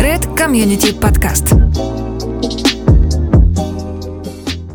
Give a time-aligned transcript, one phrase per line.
[0.00, 1.54] Red Community Podcast.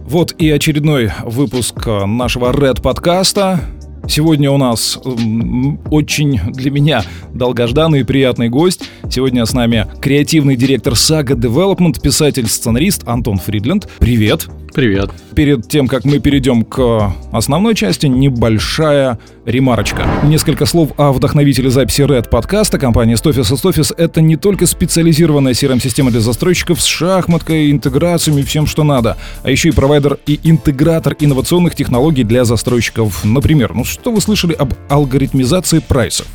[0.08, 3.60] Вот и очередной выпуск нашего Red подкаста.
[4.08, 8.90] Сегодня у нас м, очень для меня долгожданный и приятный гость.
[9.10, 13.90] Сегодня с нами креативный директор Saga Development, писатель-сценарист Антон Фридленд.
[14.00, 14.48] Привет!
[14.76, 15.10] Привет.
[15.34, 20.06] Перед тем, как мы перейдем к основной части, небольшая ремарочка.
[20.26, 22.78] Несколько слов о вдохновителе записи Red подкаста.
[22.78, 28.68] Компания Stofis и Stofis— это не только специализированная CRM-система для застройщиков с шахматкой, интеграциями, всем,
[28.68, 33.24] что надо, а еще и провайдер и интегратор инновационных технологий для застройщиков.
[33.24, 36.28] Например, ну что вы слышали об алгоритмизации прайсов?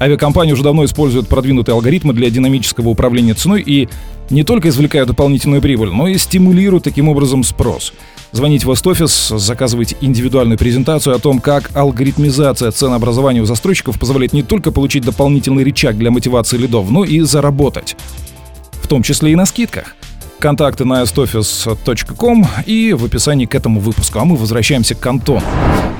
[0.00, 3.88] Авиакомпании уже давно используют продвинутые алгоритмы для динамического управления ценой и
[4.30, 7.92] не только извлекают дополнительную прибыль, но и стимулируют таким образом спрос.
[8.32, 14.42] Звоните в Офис, заказывайте индивидуальную презентацию о том, как алгоритмизация ценообразования у застройщиков позволяет не
[14.42, 17.96] только получить дополнительный рычаг для мотивации лидов, но и заработать.
[18.72, 19.94] В том числе и на скидках.
[20.44, 24.18] Контакты на estoffice.com и в описании к этому выпуску.
[24.18, 25.40] А мы возвращаемся к Антону.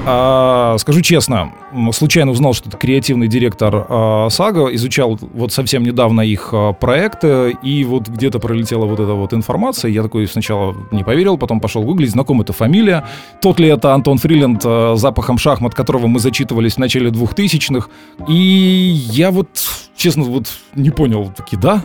[0.05, 1.55] А, скажу честно,
[1.93, 7.57] случайно узнал, что ты креативный директор а, Сага, изучал вот совсем недавно их а, проекты,
[7.63, 9.91] и вот где-то пролетела вот эта вот информация.
[9.91, 13.07] Я такой сначала не поверил, потом пошел гуглить, знаком это фамилия.
[13.41, 17.89] Тот ли это Антон Фриленд, а, запахом шахмат, которого мы зачитывались в начале 2000-х.
[18.29, 19.49] И я вот,
[19.97, 21.83] честно, вот не понял, таки да?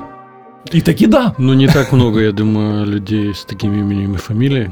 [0.73, 1.33] И таки да.
[1.37, 4.71] Ну, не так много, я думаю, людей с такими именем и фамилией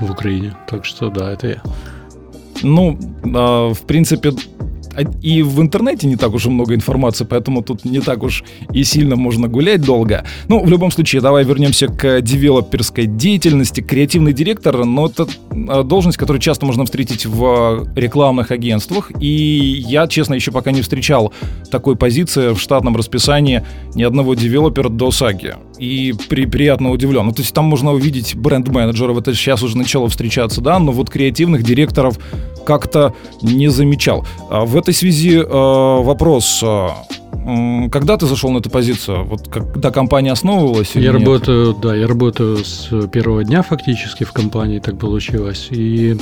[0.00, 0.54] в Украине.
[0.68, 1.62] Так что да, это я.
[2.62, 2.98] Ну,
[3.34, 4.32] а, в принципе,
[5.22, 8.84] и в интернете не так уж и много информации, поэтому тут не так уж и
[8.84, 10.24] сильно можно гулять долго.
[10.48, 13.80] Ну, в любом случае, давай вернемся к девелоперской деятельности.
[13.80, 15.26] Креативный директор, но это
[15.68, 19.10] а, должность, которую часто можно встретить в рекламных агентствах.
[19.20, 21.32] И я, честно, еще пока не встречал
[21.70, 25.54] такой позиции в штатном расписании ни одного девелопера до саги.
[25.80, 27.24] И при, приятно удивлен.
[27.24, 31.08] Ну, то есть там можно увидеть бренд-менеджеров, это сейчас уже начало встречаться, да, но вот
[31.08, 32.18] креативных директоров
[32.66, 34.26] как-то не замечал.
[34.50, 36.60] А В этой связи э, вопрос.
[36.62, 36.88] э,
[37.90, 39.24] Когда ты зашел на эту позицию?
[39.24, 40.90] Вот когда компания основывалась?
[40.94, 41.12] Я нет?
[41.14, 45.68] работаю, да, я работаю с первого дня фактически в компании, так получилось.
[45.70, 46.16] И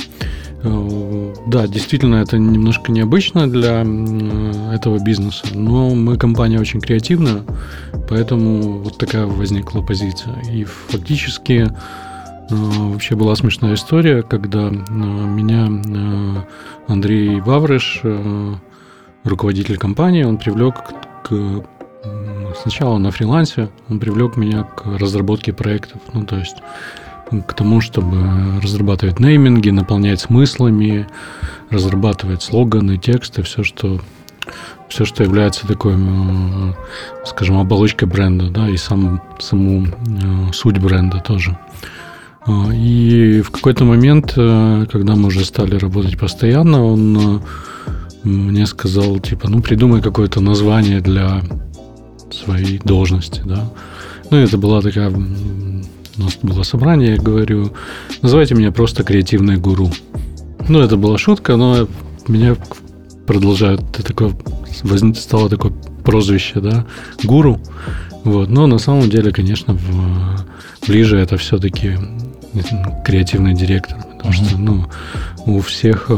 [0.63, 3.81] да, действительно, это немножко необычно для
[4.73, 7.43] этого бизнеса, но мы компания очень креативная,
[8.09, 10.35] поэтому вот такая возникла позиция.
[10.51, 11.69] И фактически э,
[12.49, 18.53] вообще была смешная история, когда э, меня э, Андрей Ваврыш, э,
[19.23, 20.75] руководитель компании, он привлек
[21.23, 21.63] к,
[22.61, 26.57] сначала на фрилансе, он привлек меня к разработке проектов, ну то есть
[27.47, 31.07] к тому, чтобы разрабатывать нейминги, наполнять смыслами,
[31.69, 33.99] разрабатывать слоганы, тексты, все, что
[34.89, 35.95] все, что является такой,
[37.25, 41.57] скажем, оболочкой бренда, да, и сам, саму э, суть бренда тоже.
[42.47, 47.39] А, И в какой-то момент, э, когда мы уже стали работать постоянно, он э,
[48.23, 51.41] мне сказал, типа, ну, придумай какое-то название для
[52.31, 53.71] своей должности, да.
[54.31, 55.11] Ну, это была такая...
[56.19, 57.71] У нас было собрание, я говорю,
[58.21, 59.89] называйте меня просто креативный гуру.
[60.67, 61.87] Ну, это была шутка, но
[62.27, 62.55] меня
[63.25, 64.33] продолжают такое
[65.15, 65.71] стало такое
[66.03, 66.85] прозвище, да,
[67.23, 67.59] гуру.
[68.23, 68.49] Вот.
[68.49, 70.45] Но на самом деле, конечно, в-
[70.87, 71.97] ближе это все-таки
[73.05, 73.97] креативный директор.
[74.17, 74.85] Потому что, ну,
[75.45, 76.15] у всех э,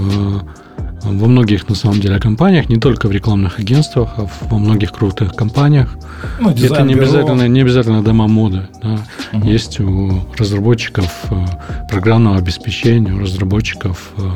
[1.04, 5.34] во многих, на самом деле, компаниях, не только в рекламных агентствах, а во многих крутых
[5.36, 5.96] компаниях,
[6.40, 8.68] Ну, это не обязательно, не обязательно дома моды.
[8.84, 9.00] да.
[9.32, 9.48] Мгм.
[9.48, 11.46] Есть у разработчиков э,
[11.90, 14.30] программного обеспечения, у разработчиков э,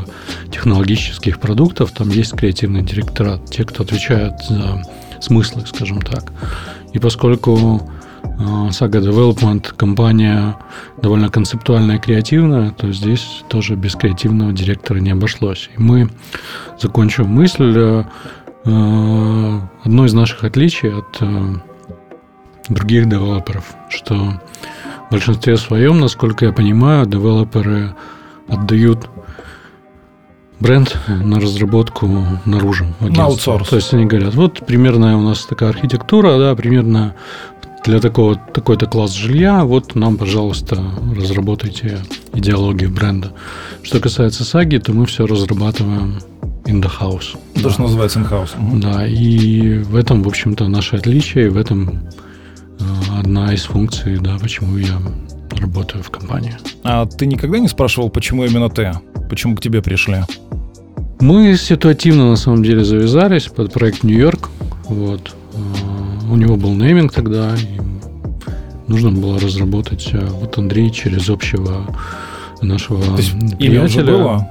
[0.52, 4.82] технологических продуктов, там есть креативный директорат, те, кто отвечает за
[5.20, 6.32] смыслы, скажем так.
[6.94, 7.82] И поскольку
[8.70, 10.58] Saga Development компания
[11.02, 15.70] довольно концептуальная и креативная, то здесь тоже без креативного директора не обошлось.
[15.78, 16.10] И мы
[16.80, 17.74] закончим мысль.
[17.76, 18.04] э,
[18.66, 21.56] э, Одно из наших отличий от э,
[22.70, 24.16] других девелоперов, что
[25.08, 27.96] в большинстве своем, насколько я понимаю, девелоперы
[28.48, 29.10] отдают
[30.60, 32.08] бренд на разработку
[32.46, 32.86] наружу.
[33.00, 33.26] в агентство.
[33.26, 33.70] аутсорс.
[33.70, 37.14] То есть они говорят, вот примерно у нас такая архитектура, да, примерно
[37.86, 40.78] для такого такой-то класс жилья, вот нам, пожалуйста,
[41.16, 42.00] разработайте
[42.34, 43.32] идеологию бренда.
[43.84, 46.20] Что касается саги, то мы все разрабатываем
[46.66, 47.38] in the house.
[47.56, 47.70] То, Да.
[47.70, 48.56] что называется инхаус.
[48.58, 48.80] Мгм.
[48.82, 52.02] Да, и в этом, в общем-то, наше отличие, и в этом
[52.80, 52.84] э,
[53.20, 54.98] одна из функций, да, почему я
[55.52, 56.58] работаю в компании.
[56.84, 58.94] А ты никогда не спрашивал, почему именно ты?
[59.30, 60.24] Почему к тебе пришли?
[61.22, 64.50] Мы ситуативно, на самом деле, завязались под проект «Нью-Йорк».
[64.86, 65.34] Вот.
[66.36, 67.80] У него был нейминг тогда, и
[68.92, 70.12] нужно было разработать.
[70.12, 71.88] Вот Андрей через общего
[72.62, 73.86] нашего То есть, приятеля.
[73.86, 74.50] Уже было?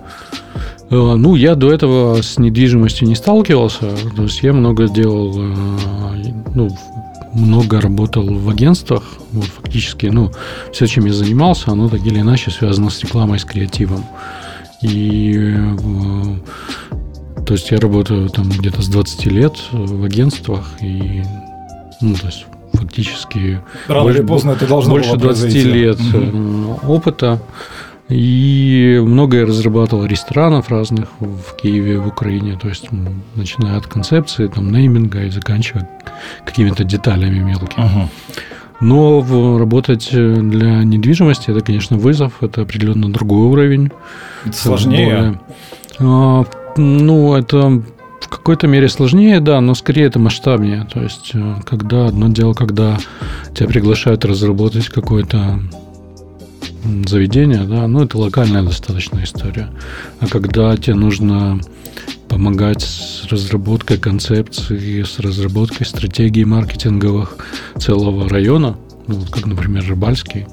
[0.89, 3.91] Э, ну, я до этого с недвижимостью не сталкивался.
[4.17, 6.71] То есть я много делал, э, ну,
[7.35, 9.03] много работал в агентствах.
[9.33, 10.33] Вот, фактически, ну,
[10.73, 14.07] все, чем я занимался, оно так или иначе связано с рекламой, с креативом.
[14.81, 16.37] И э,
[17.47, 21.23] то есть я работаю там где-то с 20 лет в агентствах и
[22.05, 26.93] ну, то есть фактически Рано больше, или поздно это должно больше 20 лет угу.
[26.93, 27.41] опыта.
[28.11, 32.59] И многое разрабатывал ресторанов разных в Киеве, в Украине.
[32.61, 32.89] То есть,
[33.35, 35.89] начиная от концепции, там, нейминга и заканчивая
[36.45, 37.85] какими-то деталями мелкими.
[37.87, 38.09] Угу.
[38.81, 43.91] Но работать для недвижимости это, конечно, вызов, это определенно другой уровень.
[44.45, 45.07] Это сложнее.
[45.07, 45.41] Более,
[46.01, 46.45] а,
[46.77, 47.83] ну, это
[48.25, 50.87] в какой-то мере сложнее, да, но скорее это масштабнее.
[50.93, 52.97] То есть, э, когда одно дело, когда
[53.55, 55.61] тебя приглашают разработать какой-то
[57.07, 59.71] заведения, да, ну, это локальная достаточно история.
[60.21, 61.61] А когда тебе нужно
[62.29, 67.37] помогать с разработкой концепции, с разработкой стратегий маркетинговых
[67.79, 68.77] целого района,
[69.07, 70.47] ну, вот как, например, Рыбальский,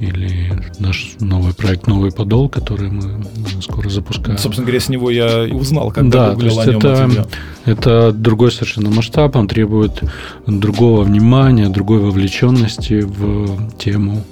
[0.00, 3.22] или наш новый проект «Новый подол», который мы
[3.62, 4.38] скоро запускаем.
[4.38, 7.28] Собственно говоря, с него я и узнал, когда да, то есть это,
[7.64, 10.02] это другой совершенно масштаб, он требует
[10.46, 14.24] другого внимания, другой вовлеченности в тему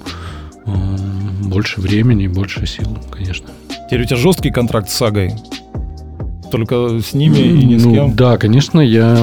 [1.43, 3.47] больше времени, больше сил, конечно.
[3.87, 5.33] Теперь у тебя жесткий контракт с Сагой?
[6.51, 8.15] Только с ними и ни с ну, кем?
[8.15, 9.15] Да, конечно, я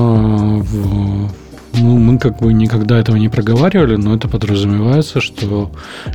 [1.77, 5.71] ну, мы как бы никогда этого не проговаривали, но это подразумевается, что,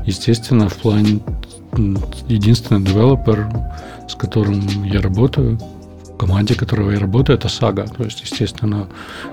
[0.05, 1.19] естественно, в плане
[2.27, 3.47] единственный девелопер,
[4.07, 5.57] с которым я работаю,
[6.03, 7.85] в команде которого я работаю, это Сага.
[7.85, 8.87] То есть, естественно,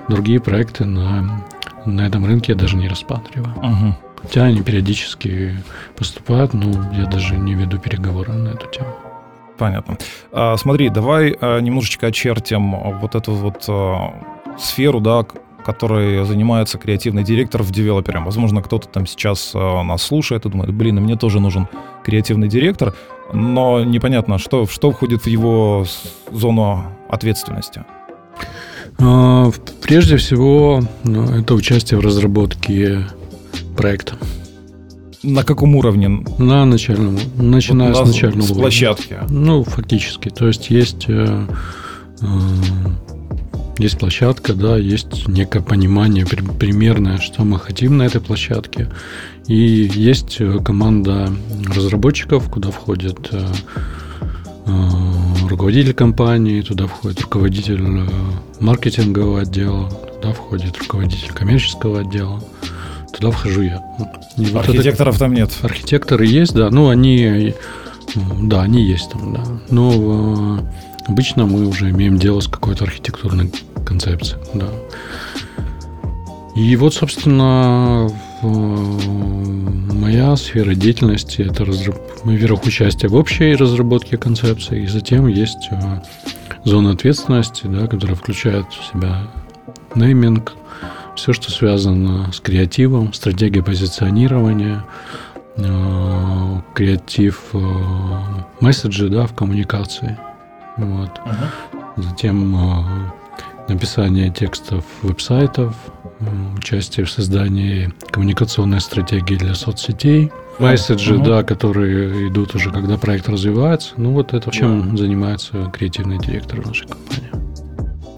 [0.07, 1.45] другие проекты на,
[1.85, 3.55] на этом рынке я даже не рассматриваю.
[3.57, 3.95] Угу.
[4.21, 5.55] Хотя они периодически
[5.95, 8.89] поступают, но я даже не веду переговоры на эту тему.
[9.57, 9.97] Понятно.
[10.31, 14.13] А, смотри, давай а, немножечко очертим вот эту вот а,
[14.57, 15.25] сферу, да,
[15.71, 18.19] которой занимается креативный директор в девелопере.
[18.19, 21.67] Возможно, кто-то там сейчас а, нас слушает и думает, блин, мне тоже нужен
[22.03, 22.95] креативный директор,
[23.33, 25.85] но непонятно, что, что входит в его
[26.31, 27.83] зону ответственности.
[28.97, 29.51] А,
[29.83, 33.05] прежде всего, ну, это участие в разработке
[33.77, 34.15] проекта.
[35.21, 36.25] На каком уровне?
[36.39, 39.17] На начальном, начиная вот с начального с площадки.
[39.29, 40.29] Ну, фактически.
[40.29, 41.45] То есть есть э,
[42.21, 42.25] э,
[43.79, 48.89] есть площадка, да, есть некое понимание примерное, что мы хотим на этой площадке.
[49.47, 51.33] И есть э, команда
[51.73, 53.41] разработчиков, куда входит э,
[54.65, 54.89] э,
[55.47, 58.03] руководитель компании, туда входит руководитель
[58.59, 62.43] маркетингового отдела, туда входит руководитель коммерческого отдела
[63.11, 63.83] туда вхожу я.
[64.37, 65.51] И вот Архитекторов это, там нет.
[65.61, 66.69] Архитекторы есть, да.
[66.69, 67.53] Ну, они,
[68.43, 69.43] да, они есть там, да.
[69.69, 70.61] Но
[71.09, 73.51] обычно мы уже имеем дело с какой-то архитектурной
[73.85, 74.69] концепцией, да.
[76.55, 78.09] И вот, собственно,
[78.41, 81.97] моя сфера деятельности это разраб...
[82.23, 86.01] во-первых, участие в общей разработке концепции, и затем есть э,
[86.63, 89.27] зона ответственности, да, которая включает в себя
[89.95, 90.53] нейминг,
[91.15, 94.85] все, что связано с креативом, стратегией позиционирования,
[95.55, 97.59] э, креатив э,
[98.59, 100.17] месседжи да, в коммуникации.
[100.77, 101.19] Вот.
[101.25, 102.03] Uh-huh.
[102.03, 105.75] Затем э, написание текстов веб-сайтов,
[106.57, 111.25] участие в создании коммуникационной стратегии для соцсетей, месседжи, uh-huh.
[111.25, 113.93] да, которые идут уже, когда проект развивается.
[113.97, 117.48] Ну, вот это чем занимается креативный директор нашей компании.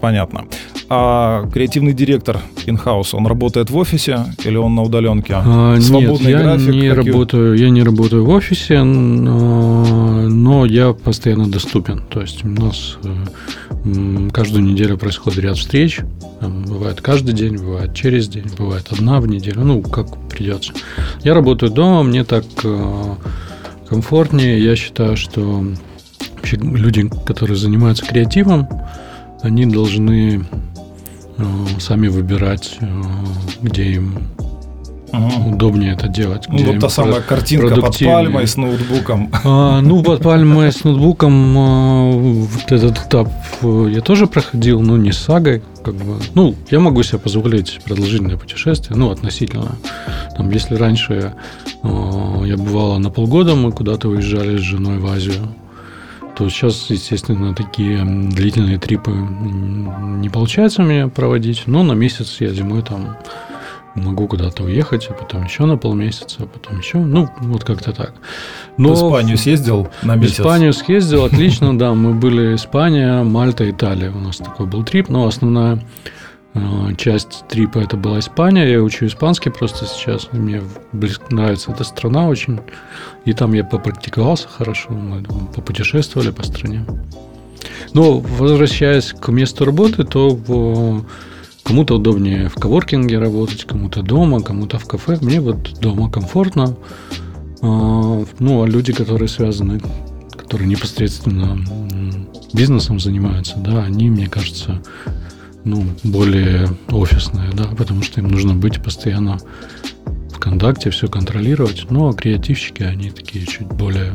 [0.02, 0.46] Понятно.
[0.88, 5.34] А креативный директор инхаус, он работает в офисе или он на удаленке?
[5.36, 6.74] А, Свободный нет, график?
[6.74, 12.02] Я не, работаю, я не работаю в офисе, но, но я постоянно доступен.
[12.10, 16.00] То есть у нас э, каждую неделю происходит ряд встреч.
[16.40, 19.60] Бывает каждый день, бывает через день, бывает одна в неделю.
[19.60, 20.72] Ну, как придется.
[21.22, 23.14] Я работаю дома, мне так э,
[23.88, 24.60] комфортнее.
[24.64, 25.64] Я считаю, что
[26.34, 28.66] вообще люди, которые занимаются креативом,
[29.42, 30.44] они должны
[31.36, 31.44] э,
[31.78, 32.86] сами выбирать, э,
[33.62, 34.18] где им
[35.12, 35.48] Ага.
[35.50, 36.46] Удобнее это делать.
[36.48, 39.30] Ну, вот та самая картинка под пальмой с ноутбуком.
[39.44, 43.28] А, ну, под пальмой с ноутбуком а, вот этот этап
[43.62, 45.62] я тоже проходил, но не с сагой.
[45.84, 46.16] Как бы.
[46.34, 49.76] Ну, я могу себе позволить продолжительное путешествие, ну, относительно.
[50.34, 51.34] Там, если раньше
[51.82, 55.48] а, я бывала на полгода, мы куда-то уезжали с женой в Азию,
[56.36, 61.64] то сейчас, естественно, такие длительные трипы не получается у меня проводить.
[61.66, 63.16] Но на месяц я зимой там
[63.94, 68.14] могу куда-то уехать, а потом еще на полмесяца, а потом еще, ну, вот как-то так.
[68.76, 70.36] Но в Испанию съездил на месяц?
[70.36, 75.08] В Испанию съездил, отлично, да, мы были Испания, Мальта, Италия, у нас такой был трип,
[75.08, 75.78] но основная
[76.98, 80.62] часть трипа это была Испания, я учу испанский просто сейчас, мне
[81.30, 82.60] нравится эта страна очень,
[83.24, 85.22] и там я попрактиковался хорошо, мы
[85.54, 86.84] попутешествовали по стране.
[87.94, 90.36] Но возвращаясь к месту работы, то
[91.62, 95.18] Кому-то удобнее в коворкинге работать, кому-то дома, кому-то в кафе.
[95.20, 96.76] Мне вот дома комфортно.
[97.62, 99.80] А, ну, а люди, которые связаны,
[100.36, 101.64] которые непосредственно
[102.52, 104.82] бизнесом занимаются, да, они, мне кажется,
[105.64, 109.38] ну, более офисные, да, потому что им нужно быть постоянно
[110.30, 111.86] в контакте, все контролировать.
[111.90, 114.12] Ну, а креативщики, они такие чуть более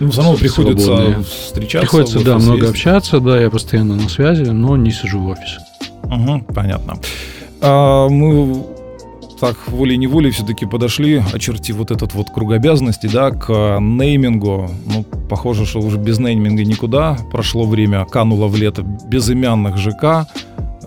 [0.00, 1.22] ну, все равно приходится свободные.
[1.22, 1.80] встречаться.
[1.80, 2.70] Приходится, да, много есть.
[2.70, 5.58] общаться, да, я постоянно на связи, но не сижу в офисе.
[6.04, 6.98] Угу, понятно.
[7.60, 8.64] А, мы
[9.40, 14.70] так волей-неволей все-таки подошли, очертив вот этот вот круг обязанностей, да, к неймингу.
[14.86, 17.16] Ну, похоже, что уже без нейминга никуда.
[17.30, 20.26] Прошло время, кануло в лето безымянных ЖК.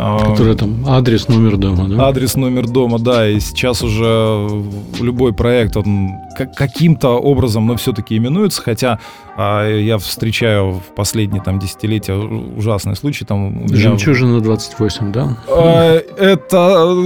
[0.04, 2.08] А, Который там адрес, номер дома, да?
[2.08, 3.30] Адрес, номер дома, да.
[3.30, 4.50] И сейчас уже
[5.00, 9.00] любой проект, он каким-то образом, но все-таки именуется, хотя
[9.38, 13.24] а я встречаю в последние там десятилетия ужасные случаи.
[13.24, 15.38] Там, Жемчужина 28, да?
[15.48, 16.58] А, это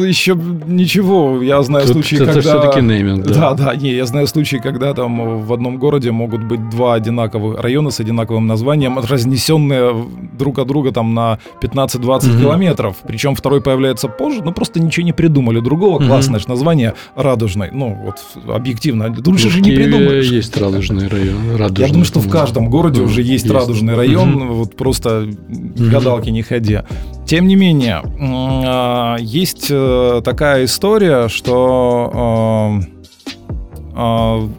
[0.05, 1.41] еще ничего.
[1.41, 2.41] Я знаю Тут случаи, это когда...
[2.41, 3.33] все-таки нейминг, да?
[3.33, 3.75] Да, да.
[3.75, 7.99] Не, я знаю случаи, когда там в одном городе могут быть два одинаковых района с
[7.99, 12.41] одинаковым названием, разнесенные друг от друга там на 15-20 угу.
[12.41, 12.97] километров.
[13.05, 15.59] Причем второй появляется позже, но просто ничего не придумали.
[15.59, 16.05] Другого угу.
[16.05, 17.69] классное название радужный.
[17.71, 18.17] Ну, вот
[18.53, 19.14] объективно.
[19.25, 20.29] Лучше же не придумаешь.
[20.29, 21.55] есть радужный район.
[21.55, 24.53] Радужный, я думаю, что в каждом городе уже есть, есть радужный район, угу.
[24.53, 25.89] вот просто угу.
[25.89, 26.79] гадалки не ходи.
[27.25, 32.79] Тем не менее, а, есть э, такая история, что а,
[33.95, 34.49] а,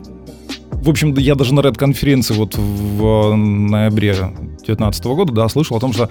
[0.73, 5.93] в общем, я даже на Red-конференции вот в ноябре 2019 года, да, слышал о том,
[5.93, 6.11] что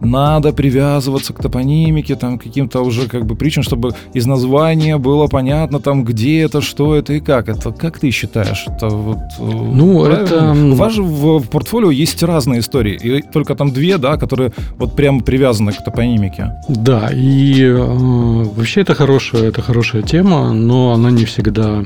[0.00, 5.80] надо привязываться к топонимике, там, каким-то уже как бы причинам, чтобы из названия было понятно,
[5.80, 7.48] там, где это, что это и как.
[7.48, 8.64] Это как ты считаешь?
[8.66, 10.24] Это вот, э, ну, правильно?
[10.24, 10.52] это...
[10.52, 14.52] У вас же в, в портфолио есть разные истории, и только там две, да, которые
[14.76, 16.52] вот прямо привязаны к топонимике.
[16.68, 21.82] Да, и э, вообще это хорошая, это хорошая тема, но она не всегда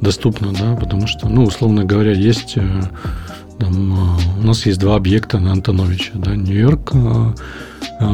[0.00, 2.56] доступна, да, потому что, ну, условно говоря, есть...
[3.62, 6.10] Там, э, у нас есть два объекта на Антоновича.
[6.14, 6.92] Да, Нью-Йорк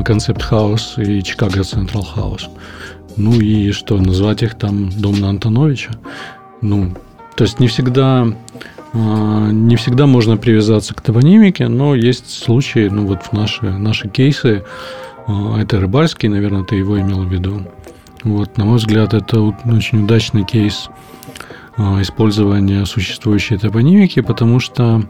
[0.04, 2.50] Концепт Хаус и Чикаго Централ Хаус.
[3.16, 5.92] Ну и что, назвать их там Дом на Антоновича?
[6.60, 6.94] Ну,
[7.34, 8.26] то есть не всегда
[8.92, 14.08] э, не всегда можно привязаться к топонимике, но есть случаи, ну вот в наши, наши
[14.08, 14.64] кейсы,
[15.26, 17.62] это Рыбальский, наверное, ты его имел в виду.
[18.22, 20.90] Вот, на мой взгляд, это очень удачный кейс
[21.78, 25.04] Э, использования существующей топонимики, потому что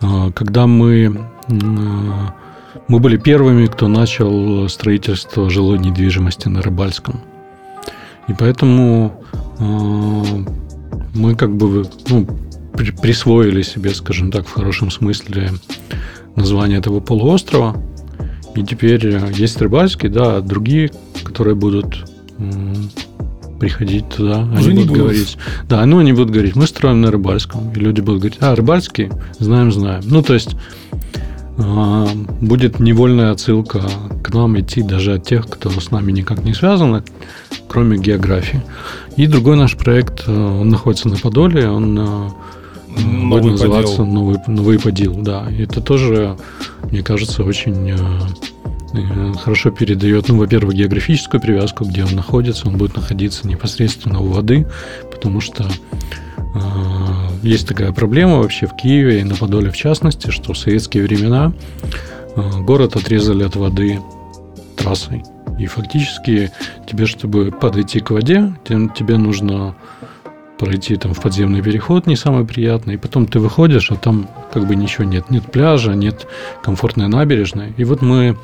[0.00, 1.52] э, когда мы э,
[2.86, 7.20] мы были первыми, кто начал строительство жилой недвижимости на Рыбальском.
[8.28, 9.24] И поэтому
[11.14, 12.26] мы как бы ну,
[13.02, 15.50] присвоили себе, скажем так, в хорошем смысле
[16.36, 17.82] название этого полуострова.
[18.54, 20.90] И теперь есть Рыбальский, да, а другие,
[21.24, 22.08] которые будут
[23.58, 25.38] приходить туда, они будут говорить.
[25.68, 27.70] Да, ну они будут говорить, мы строим на Рыбальском.
[27.72, 29.10] И люди будут говорить, а, Рыбальский?
[29.38, 30.02] Знаем, знаем.
[30.04, 30.56] Ну, то есть
[31.58, 32.08] а,
[32.40, 33.82] будет невольная отсылка
[34.22, 37.02] к нам идти даже от тех, кто с нами никак не связан,
[37.68, 38.62] кроме географии.
[39.16, 42.28] И другой наш проект, э, он находится на Подоле, он э,
[42.96, 44.06] Новый будет называться подел.
[44.06, 45.14] Новый, Новый Подил.
[45.16, 46.36] Да, и это тоже,
[46.90, 47.96] мне кажется, очень Э,
[49.38, 54.66] хорошо передает, ну, во-первых, географическую привязку, где он находится, он будет находиться непосредственно у воды,
[55.10, 56.58] потому что э,
[57.42, 61.52] есть такая проблема вообще в Киеве и на Подоле в частности, что в советские времена
[62.34, 64.00] э, город отрезали от воды
[64.76, 65.22] трассой.
[65.58, 66.50] И фактически
[66.86, 69.74] тебе, чтобы подойти к воде, тебе нужно
[70.58, 74.66] пройти там в подземный переход, не самый приятный, и потом ты выходишь, а там как
[74.66, 76.26] бы ничего нет, нет пляжа, нет
[76.62, 77.72] комфортной набережной.
[77.76, 78.36] И вот мы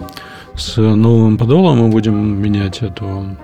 [0.54, 3.36] с новым подолом мы будем менять эту,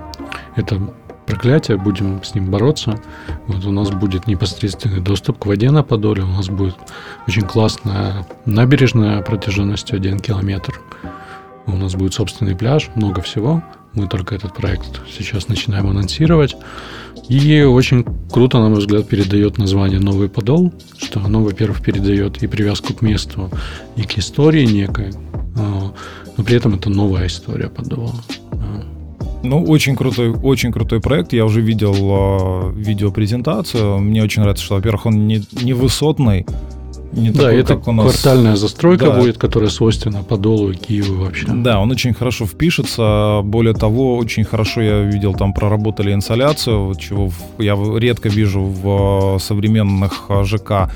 [0.56, 0.80] это
[1.26, 3.00] проклятие, будем с ним бороться.
[3.46, 6.76] Вот у нас будет непосредственный доступ к воде на Подоле, у нас будет
[7.26, 10.80] очень классная набережная протяженностью 1 километр.
[11.66, 13.62] У нас будет собственный пляж, много всего.
[13.94, 16.56] Мы только этот проект сейчас начинаем анонсировать.
[17.28, 22.46] И очень круто, на мой взгляд, передает название «Новый подол», что оно, во-первых, передает и
[22.46, 23.50] привязку к месту,
[23.96, 25.10] и к истории некой,
[25.56, 25.92] а,
[26.36, 28.14] но при этом это новая история подола.
[29.42, 31.32] Ну, очень крутой, очень крутой проект.
[31.32, 33.98] Я уже видел э, видеопрезентацию.
[33.98, 36.44] Мне очень нравится, что, во-первых, он не, не высотный,
[37.12, 38.06] не да, такой, это как у нас...
[38.06, 39.18] квартальная застройка да.
[39.18, 41.46] будет, которая свойственна Подолу и Киеву вообще.
[41.48, 43.40] Да, он очень хорошо впишется.
[43.42, 50.30] Более того, очень хорошо я видел, там проработали инсоляцию, чего я редко вижу в современных
[50.44, 50.90] ЖК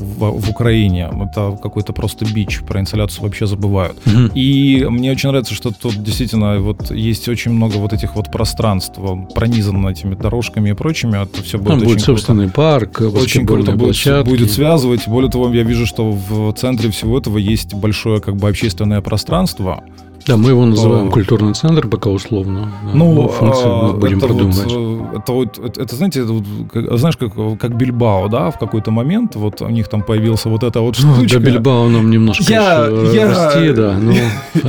[0.00, 1.10] в, в Украине.
[1.30, 2.60] Это какой-то просто бич.
[2.60, 3.96] Про инсоляцию вообще забывают.
[4.04, 4.32] Mm-hmm.
[4.34, 8.98] И мне очень нравится, что тут действительно вот есть очень много вот этих вот пространств,
[9.34, 11.22] пронизано этими дорожками и прочими.
[11.22, 12.56] Это все будет Там будет собственный круто.
[12.56, 15.06] парк, очень круто будет, будет связывать.
[15.06, 19.82] Более того, я вижу, что в центре всего этого есть большое как бы общественное пространство.
[20.26, 21.12] Да, мы его называем то...
[21.12, 22.72] культурный центр пока условно.
[22.94, 24.72] Ну, функцию мы будем это продумывать.
[24.72, 28.58] Вот, это вот, это, это знаете, это вот, как, знаешь, как, как Бильбао, да, в
[28.58, 31.38] какой-то момент вот у них там появился вот это вот ну, штучка.
[31.38, 34.12] Да, Бильбао нам немножко я, я, расти, да, но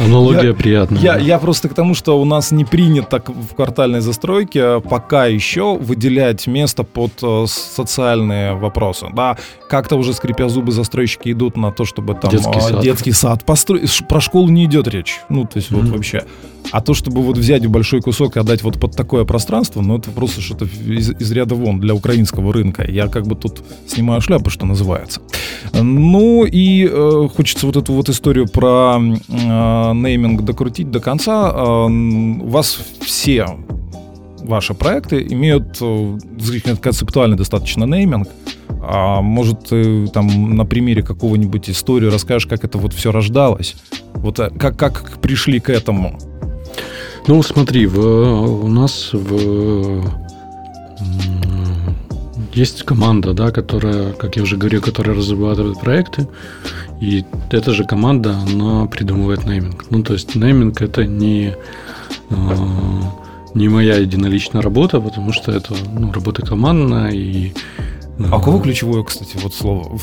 [0.02, 1.02] аналогия я, приятная.
[1.02, 5.78] Я, я просто к тому, что у нас не принято в квартальной застройке пока еще
[5.78, 9.38] выделять место под э, социальные вопросы, да,
[9.70, 13.46] как-то уже скрипя зубы застройщики идут на то, чтобы там детский а, сад, детский сад
[13.46, 15.82] построить, про школу не идет речь, ну ну, то есть mm-hmm.
[15.82, 16.24] вот вообще.
[16.72, 20.12] А то, чтобы вот взять большой кусок и отдать вот под такое пространство, ну, это
[20.12, 22.90] просто что-то из, из ряда вон для украинского рынка.
[22.90, 25.22] Я как бы тут снимаю шляпу, что называется.
[25.74, 31.52] Ну, и э, хочется вот эту вот историю про э, нейминг докрутить до конца.
[31.52, 33.48] Э, вас все
[34.42, 36.18] ваши проекты имеют э,
[36.82, 38.28] концептуальный достаточно нейминг.
[38.84, 43.76] А может, ты там на примере какого-нибудь историю расскажешь, как это вот все рождалось?
[44.14, 46.18] Вот э, как, как пришли к этому?
[47.28, 50.04] Ну, смотри, в, у нас в,
[52.54, 56.28] есть команда, да, которая, как я уже говорил, которая разрабатывает проекты.
[57.00, 59.86] И эта же команда, она придумывает нейминг.
[59.90, 61.56] Ну, то есть нейминг это не,
[62.30, 62.36] э,
[63.54, 67.54] не моя единоличная работа, потому что это ну, работа командная и
[68.30, 69.98] а у кого ключевое, кстати, вот слово?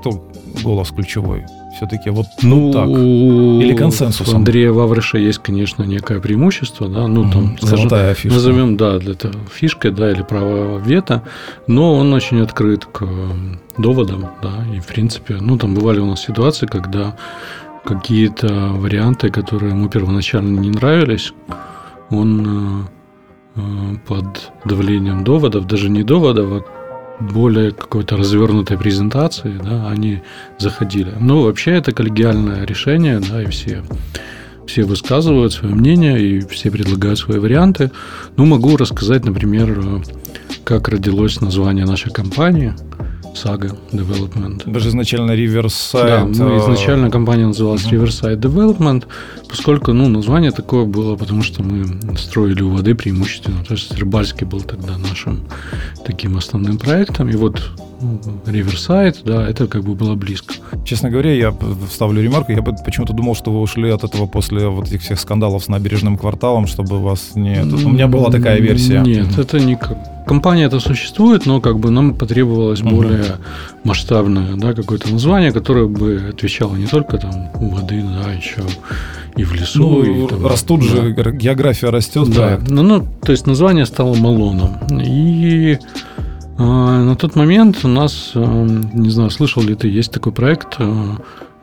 [0.00, 0.24] Кто
[0.62, 1.44] голос ключевой?
[1.76, 2.88] Все-таки вот ну, так.
[2.88, 4.28] Или консенсус?
[4.28, 7.56] У Андрея Ваврыша есть, конечно, некое преимущество, да, ну, там, угу.
[7.58, 8.34] скажем, Золотая фишка.
[8.34, 11.22] назовем, да, это фишкой, да, или право вето,
[11.66, 13.06] но он очень открыт к
[13.76, 17.16] доводам, да, и, в принципе, ну, там бывали у нас ситуации, когда
[17.84, 21.32] какие-то варианты, которые ему первоначально не нравились,
[22.10, 22.86] он
[23.56, 30.22] э, э, под давлением доводов, даже не доводов, а более какой-то развернутой презентации, да, они
[30.58, 31.12] заходили.
[31.20, 33.82] Ну, вообще это коллегиальное решение, да, и все,
[34.66, 37.90] все высказывают свое мнение, и все предлагают свои варианты.
[38.36, 40.02] Ну, могу рассказать, например,
[40.64, 42.74] как родилось название нашей компании–
[43.34, 44.62] Saga Development.
[44.70, 46.32] Даже изначально Riverside.
[46.34, 48.04] Да, мы изначально компания называлась uh-huh.
[48.04, 49.04] Riverside Development,
[49.48, 53.64] поскольку ну, название такое было, потому что мы строили у воды преимущественно.
[53.64, 55.40] То есть Рыбальский был тогда нашим
[56.04, 57.28] таким основным проектом.
[57.28, 57.60] И вот
[58.00, 60.54] Riverside, да, это как бы было близко.
[60.84, 61.54] Честно говоря, я
[61.88, 65.64] вставлю ремарку, я почему-то думал, что вы ушли от этого после вот этих всех скандалов
[65.64, 67.62] с набережным кварталом, чтобы вас не...
[67.62, 69.00] У меня была такая версия.
[69.00, 69.78] Нет, это не
[70.26, 72.90] компания это существует, но как бы нам потребовалось угу.
[72.90, 73.24] более
[73.82, 78.62] масштабное, да, какое-то название, которое бы отвечало не только там у воды, да, еще
[79.36, 79.80] и в лесу.
[79.80, 80.86] Ну, и, там, растут да.
[80.86, 82.28] же, география растет.
[82.30, 84.78] Да, ну, ну, то есть название стало Малоном.
[84.90, 85.78] И
[86.64, 90.76] на тот момент у нас, а, не знаю, слышал ли ты, есть такой проект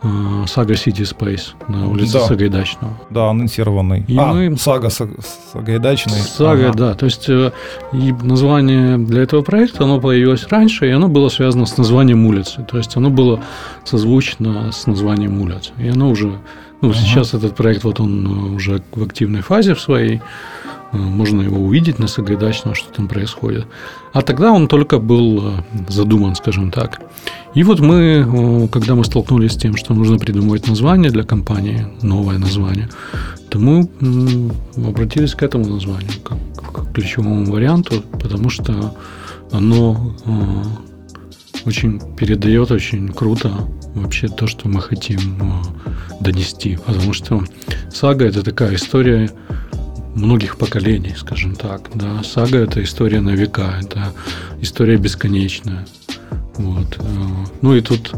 [0.06, 2.28] а, Сага City Space на улице да.
[2.28, 2.94] Сагайдачного.
[3.10, 4.06] Да, анонсированный.
[4.08, 4.56] И а, мы...
[4.58, 6.14] Сага Сагайдачный.
[6.14, 6.78] Сага, ага.
[6.78, 6.94] да.
[6.94, 7.52] То есть э,
[7.92, 12.66] и название для этого проекта, оно появилось раньше, и оно было связано с названием улицы.
[12.70, 13.42] То есть оно было
[13.84, 15.72] созвучно с названием улицы.
[15.80, 16.40] И оно уже...
[16.82, 16.98] Ну, ага.
[17.00, 20.22] сейчас этот проект, вот он уже в активной фазе в своей.
[20.96, 23.66] Э, можно его увидеть на Сагайдачном, что там происходит.
[24.14, 25.52] А тогда он только был э,
[25.90, 27.02] задуман, скажем так.
[27.54, 31.88] И вот мы, э, когда мы столкнулись с тем, что нужно придумывать название для компании,
[32.02, 32.90] новое название,
[33.50, 33.90] то мы
[34.78, 36.38] обратились к этому названию, как
[36.74, 38.96] к ключевому варианту, потому что
[39.52, 40.14] оно
[41.66, 43.52] очень передает очень круто
[43.94, 45.20] вообще то, что мы хотим
[46.20, 46.78] донести.
[46.86, 47.44] Потому что
[47.94, 49.30] сага– это такая история
[50.16, 51.90] многих поколений, скажем так.
[51.94, 52.24] Да.
[52.24, 54.14] Сага– это история на века, это
[54.62, 55.86] история бесконечная.
[56.56, 56.98] Вот.
[57.00, 57.04] Э,
[57.62, 58.16] ну и тут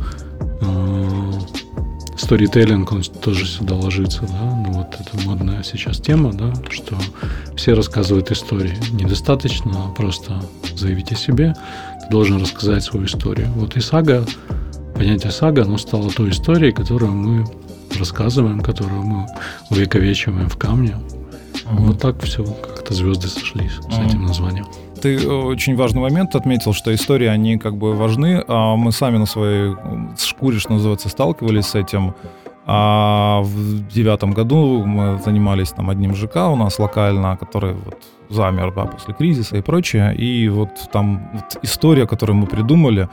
[2.18, 6.98] сторителлинг, он тоже сюда ложится, да, ну вот это модная сейчас тема, да, что
[7.56, 8.76] все рассказывают истории.
[8.92, 10.42] Недостаточно просто
[10.76, 11.56] заявить о себе.
[12.04, 13.48] Ты должен рассказать свою историю.
[13.56, 14.26] Вот и сага,
[14.96, 17.46] понятие сага, оно стало той историей, которую мы
[17.98, 19.28] рассказываем, которую мы
[19.70, 20.98] увековечиваем в камне.
[21.72, 24.66] Вот так все, как-то звезды сошлись с этим названием.
[25.02, 29.26] Ты очень важный момент отметил, что истории, они как бы важны, а мы сами на
[29.26, 29.76] своей
[30.18, 32.16] шкуре, что называется, сталкивались с этим.
[32.70, 37.98] А в девятом году мы занимались там одним ЖК у нас локально, который вот
[38.30, 40.14] замер да, после кризиса и прочее.
[40.16, 43.08] И вот там вот история, которую мы придумали,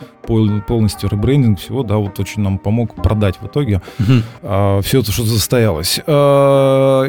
[0.66, 4.12] полностью ребрендинг всего, да, вот очень нам помог продать в итоге угу.
[4.42, 6.00] а, все это, что состоялось.
[6.06, 7.08] А,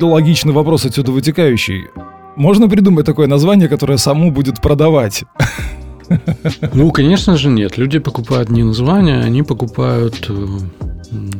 [0.00, 1.86] логичный вопрос отсюда вытекающий.
[2.36, 5.24] Можно придумать такое название, которое саму будет продавать?
[6.74, 7.78] Ну, конечно же, нет.
[7.78, 10.46] Люди покупают не название, они покупают, э,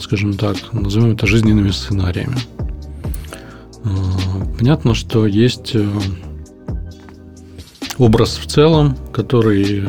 [0.00, 2.36] скажем так, назовем это жизненными сценариями.
[3.84, 3.88] Э,
[4.58, 5.86] понятно, что есть э,
[7.98, 9.84] образ в целом, который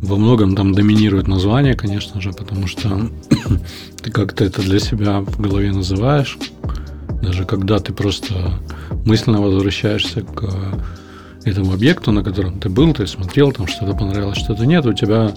[0.00, 3.10] во многом там доминирует название, конечно же, потому что
[4.02, 6.38] ты как-то это для себя в голове называешь.
[7.22, 8.34] Даже когда ты просто
[9.06, 10.44] мысленно возвращаешься к
[11.44, 15.32] этому объекту, на котором ты был, ты смотрел, там что-то понравилось, что-то нет, у тебя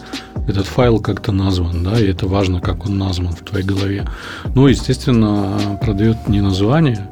[0.47, 4.05] этот файл как-то назван, да, и это важно, как он назван в твоей голове.
[4.53, 7.07] Ну, естественно, продают не название,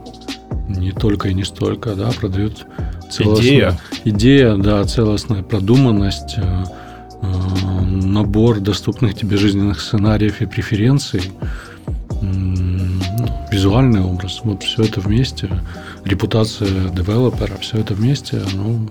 [0.67, 2.65] не только и не столько, да, продают
[3.09, 6.63] целостная идея, идея да, целостная продуманность, э,
[7.21, 11.31] э, набор доступных тебе жизненных сценариев и преференций,
[13.63, 15.49] визуальный образ, вот все это вместе,
[16.03, 18.89] репутация девелопера, все это вместе, ну,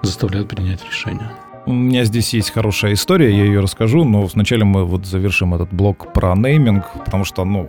[0.00, 1.30] заставляет принять решение.
[1.66, 5.74] У меня здесь есть хорошая история, я ее расскажу, но вначале мы вот завершим этот
[5.74, 7.68] блок про нейминг, потому что, ну,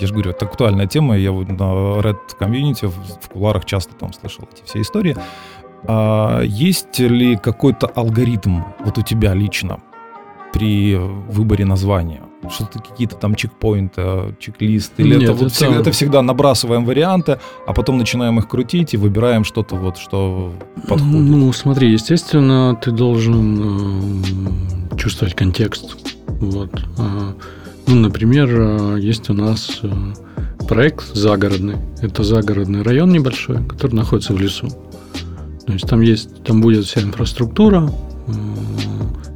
[0.00, 4.12] я же говорю, это актуальная тема, я вот на Red Community в куларах часто там
[4.12, 5.16] слышал эти все истории.
[5.88, 9.80] А есть ли какой-то алгоритм вот у тебя лично
[10.52, 12.22] при выборе названия?
[12.50, 15.02] Что-то какие-то там чекпоинты, чек-листы?
[15.02, 15.54] Или Нет, это, вот это...
[15.54, 20.52] Всегда, это всегда набрасываем варианты, а потом начинаем их крутить и выбираем что-то вот, что
[20.88, 21.12] подходит?
[21.12, 24.22] Ну, смотри, естественно, ты должен
[24.92, 25.96] э, чувствовать контекст.
[26.26, 26.70] Вот.
[26.98, 27.34] А,
[27.86, 29.90] ну, например, э, есть у нас э,
[30.68, 31.76] проект загородный.
[32.00, 34.68] Это загородный район небольшой, который находится в лесу.
[35.66, 37.90] То есть там есть, там будет вся инфраструктура,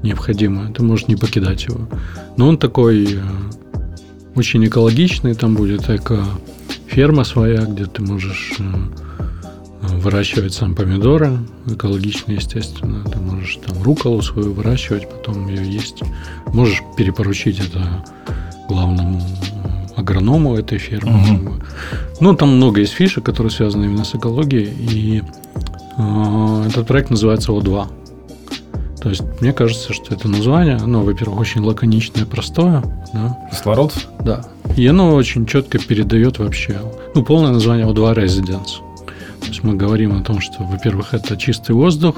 [0.02, 1.88] необходимое, ты можешь не покидать его.
[2.36, 3.20] Но он такой э,
[4.34, 8.62] очень экологичный, там будет эко-ферма своя, где ты можешь э,
[9.80, 13.04] выращивать сам помидоры, экологично, естественно.
[13.04, 16.02] Ты можешь там руколу свою выращивать, потом ее есть.
[16.52, 18.04] Можешь перепоручить это
[18.68, 19.22] главному
[19.96, 21.20] агроному этой фермы.
[21.20, 21.52] Угу.
[22.20, 24.68] Ну, там много есть фишек, которые связаны именно с экологией.
[24.68, 25.22] И
[25.96, 27.97] э, этот проект называется О2.
[29.00, 32.82] То есть мне кажется, что это название, оно, во-первых, очень лаконичное, простое.
[33.12, 33.38] Да?
[33.50, 33.92] Кислород?
[34.20, 34.44] Да.
[34.76, 36.80] И оно очень четко передает вообще,
[37.14, 38.80] ну, полное название O2 Residence.
[39.40, 42.16] То есть мы говорим о том, что, во-первых, это чистый воздух,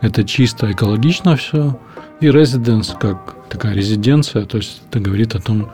[0.00, 1.78] это чисто экологично все,
[2.20, 5.70] и residence как такая резиденция, то есть это говорит о том,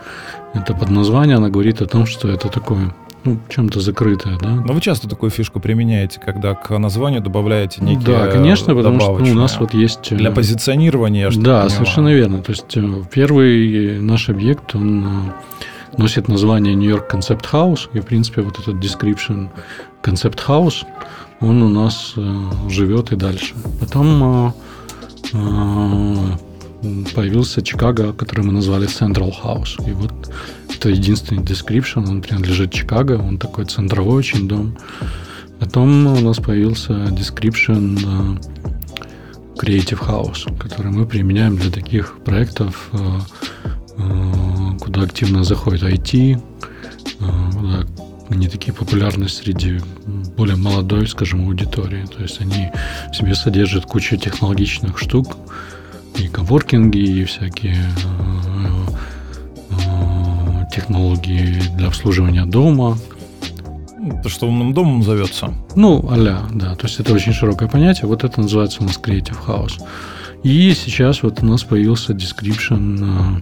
[0.54, 4.50] это под название, она говорит о том, что это такое ну, чем-то закрытое, да.
[4.50, 9.18] Но вы часто такую фишку применяете, когда к названию добавляете некие Да, конечно, потому что
[9.18, 10.12] ну, у нас вот есть...
[10.12, 12.42] Э, Для позиционирования, что Да, совершенно верно.
[12.42, 18.06] То есть э, первый наш объект, он э, носит название York Concept House, и, в
[18.06, 19.48] принципе, вот этот description
[20.02, 20.84] Concept House,
[21.40, 22.14] он у нас
[22.68, 23.54] живет и дальше.
[23.80, 24.54] Потом
[27.14, 29.76] появился Чикаго, который мы назвали Central House.
[29.88, 30.12] И вот
[30.74, 34.76] это единственный description, он принадлежит Чикаго, он такой центровой очень дом.
[35.60, 38.38] Потом у нас появился description э,
[39.56, 43.20] Creative House, который мы применяем для таких проектов, э,
[43.98, 46.42] э, куда активно заходит IT,
[47.18, 47.86] куда
[48.28, 49.78] они такие популярны среди
[50.36, 52.06] более молодой, скажем, аудитории.
[52.06, 52.70] То есть они
[53.12, 55.36] в себе содержат кучу технологичных штук,
[56.18, 57.76] и коворкинги, и всякие
[60.72, 62.96] технологии для обслуживания дома.
[64.22, 65.54] То, что умным домом зовется.
[65.76, 66.74] Ну, аля, да.
[66.74, 68.08] То есть это очень широкое понятие.
[68.08, 69.80] Вот это называется у нас Creative House.
[70.42, 73.40] И сейчас вот у нас появился description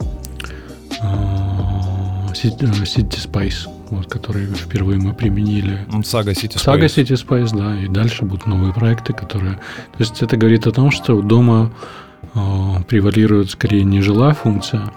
[1.02, 5.86] uh, City Space, вот, который впервые мы применили.
[6.04, 6.58] Сага City Space.
[6.58, 7.80] Сага City Space, да.
[7.82, 9.54] И дальше будут новые проекты, которые...
[9.54, 11.72] То есть это говорит о том, что дома
[12.88, 14.92] превалирует скорее не жилая функция,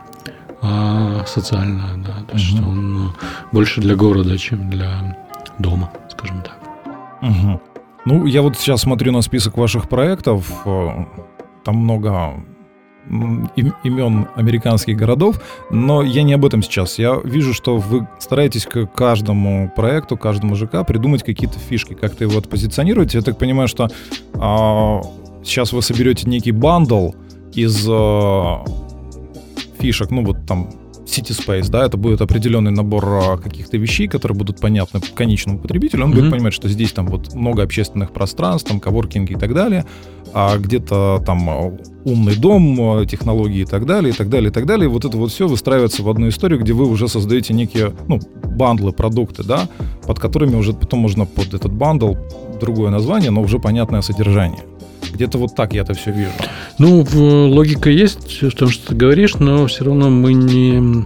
[0.62, 2.24] а социальная, да.
[2.28, 2.70] То есть угу.
[2.70, 3.14] он
[3.52, 5.18] больше для города, чем для
[5.60, 6.58] дома, скажем так.
[7.22, 7.62] Угу.
[8.06, 10.52] Ну, я вот сейчас смотрю на список ваших проектов.
[10.66, 11.06] Э,
[11.64, 12.34] там много
[13.08, 17.00] имен американских городов, но я не об этом сейчас.
[17.00, 22.38] Я вижу, что вы стараетесь к каждому проекту, каждому ЖК придумать какие-то фишки, как-то его
[22.38, 23.14] отпозиционировать.
[23.14, 23.90] Я так понимаю, что
[24.36, 25.02] а,
[25.44, 27.12] сейчас вы соберете некий бандл
[27.54, 28.64] из а,
[29.80, 30.70] фишек, ну вот там
[31.06, 36.06] City Space, да, это будет определенный набор а, каких-то вещей, которые будут понятны конечному потребителю.
[36.06, 36.16] Он mm-hmm.
[36.16, 39.86] будет понимать, что здесь там вот много общественных пространств, там коворкинги и так далее,
[40.34, 44.54] а где-то там а, умный дом, а, технологии и так далее, и так далее, и
[44.54, 44.86] так далее.
[44.86, 48.20] И вот это вот все выстраивается в одну историю, где вы уже создаете некие, ну,
[48.44, 49.70] бандлы, продукты, да,
[50.08, 52.16] под которыми уже потом можно под этот бандл
[52.60, 54.64] другое название, но уже понятное содержание.
[55.14, 56.32] Где-то вот так я это все вижу.
[56.80, 57.06] Ну,
[57.50, 61.06] логика есть в том, что ты говоришь, но все равно мы не,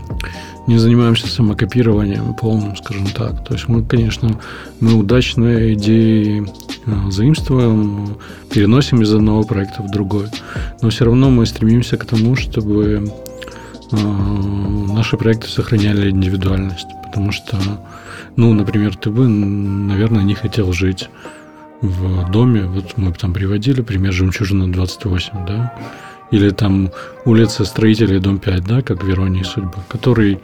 [0.67, 3.43] не занимаемся самокопированием полным, скажем так.
[3.43, 4.39] То есть мы, конечно,
[4.79, 6.45] мы удачные идеи
[6.85, 8.17] э, заимствуем,
[8.49, 10.27] переносим из одного проекта в другой.
[10.81, 13.11] Но все равно мы стремимся к тому, чтобы
[13.91, 16.87] э, наши проекты сохраняли индивидуальность.
[17.05, 17.57] Потому что,
[18.37, 21.09] ну, например, ты бы, наверное, не хотел жить
[21.81, 25.73] в доме, вот мы там приводили пример «Жемчужина 28», да,
[26.31, 26.91] или там
[27.25, 30.39] улица Строителей, дом 5, да, как в «Иронии судьбы», который,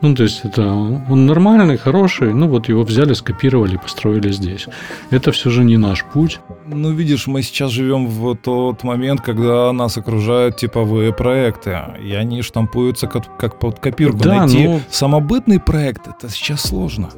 [0.00, 4.66] ну, то есть это он нормальный, хороший, ну, вот его взяли, скопировали, построили здесь.
[5.10, 6.40] Это все же не наш путь.
[6.66, 12.42] Ну, видишь, мы сейчас живем в тот момент, когда нас окружают типовые проекты, и они
[12.42, 14.18] штампуются как, как под копирку.
[14.18, 14.80] Да, Найти но...
[14.90, 17.10] самобытный проект, это сейчас сложно.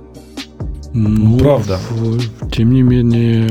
[0.92, 1.78] Ну, правда.
[2.50, 3.46] Тем не менее,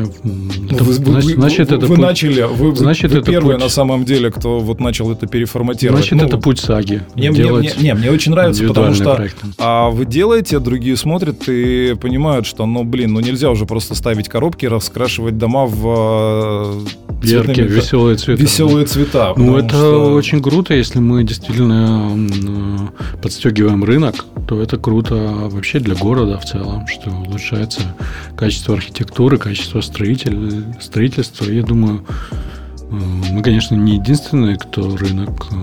[0.70, 3.64] это, вы, значит, вы, значит, это вы путь, начали, вы, значит, вы это первые путь,
[3.64, 6.02] на самом деле, кто вот начал это переформатировать.
[6.02, 7.02] Значит, ну, это путь саги.
[7.16, 11.96] Мне, мне, мне, не, мне очень нравится, потому что а вы делаете, другие смотрят и
[12.00, 16.86] понимают, что, ну, блин, ну нельзя уже просто ставить коробки, раскрашивать дома в
[17.24, 18.42] э, яркие, веселые цвета.
[18.42, 19.34] Веселые цвета.
[19.38, 20.14] Ну, это что...
[20.14, 26.86] очень круто, если мы действительно подстегиваем рынок, то это круто вообще для города в целом,
[26.88, 27.82] что улучшается
[28.36, 31.46] качество архитектуры, качество строитель, строительства.
[31.46, 32.06] Я думаю,
[32.82, 32.96] э,
[33.32, 35.56] мы, конечно, не единственные, кто рынок э,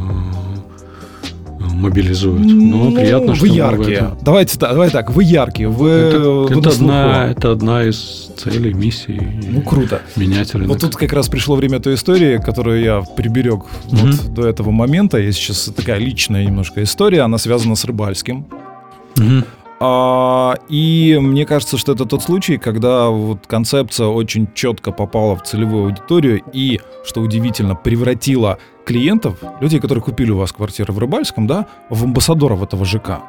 [1.59, 2.44] мобилизует.
[2.46, 3.96] Но ну, приятно, что вы яркие.
[3.96, 4.18] Этом...
[4.22, 5.68] Давайте, давай так, вы яркие.
[5.68, 9.20] Вы, это, вы это, одна, это одна из целей, миссий.
[9.50, 10.00] Ну, круто.
[10.16, 10.68] Менять рынок.
[10.68, 14.70] Вот тут как раз пришло время той истории, которую я приберег mm вот до этого
[14.70, 15.18] момента.
[15.18, 18.46] Есть сейчас такая личная немножко история, она связана с Рыбальским.
[19.16, 19.44] mm
[19.79, 25.43] а, и мне кажется, что это тот случай, когда вот концепция очень четко попала в
[25.43, 31.47] целевую аудиторию и, что удивительно, превратила клиентов, людей, которые купили у вас квартиры в Рыбальском,
[31.47, 33.21] да, в амбассадоров этого ЖК.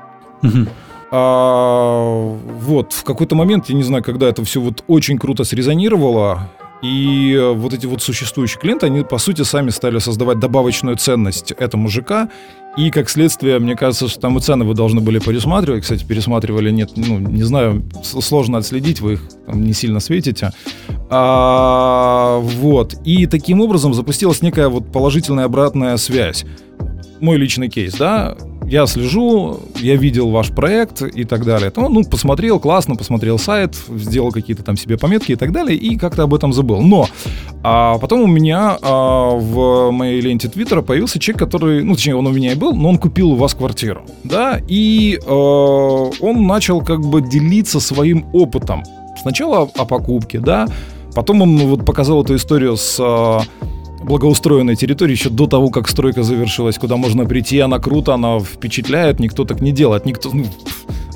[0.43, 0.67] Угу.
[1.11, 6.49] А, вот, в какой-то момент, я не знаю, когда это все вот очень круто срезонировало,
[6.81, 11.89] и вот эти вот существующие клиенты, они, по сути, сами стали создавать добавочную ценность этому
[11.89, 12.29] ЖК,
[12.77, 15.81] и, как следствие, мне кажется, что там и цены вы должны были пересматривать.
[15.81, 20.51] Кстати, пересматривали, нет, ну, не знаю, сложно отследить, вы их там не сильно светите.
[21.09, 22.95] А, вот.
[23.03, 26.45] И таким образом запустилась некая вот положительная обратная связь.
[27.19, 28.37] Мой личный кейс, да,
[28.67, 31.71] я слежу, я видел ваш проект и так далее.
[31.71, 35.97] То, ну, посмотрел, классно, посмотрел сайт, сделал какие-то там себе пометки и так далее, и
[35.97, 36.81] как-то об этом забыл.
[36.81, 37.07] Но
[37.63, 42.27] а потом у меня а, в моей ленте Твиттера появился человек, который, ну, точнее, он
[42.27, 45.31] у меня и был, но он купил у вас квартиру, да, и а,
[46.19, 48.83] он начал как бы делиться своим опытом.
[49.21, 50.67] Сначала о покупке, да,
[51.15, 53.41] потом он вот показал эту историю с а,
[54.07, 59.19] благоустроенной территории еще до того, как стройка завершилась, куда можно прийти, она круто, она впечатляет,
[59.19, 60.45] никто так не делает, никто, ну,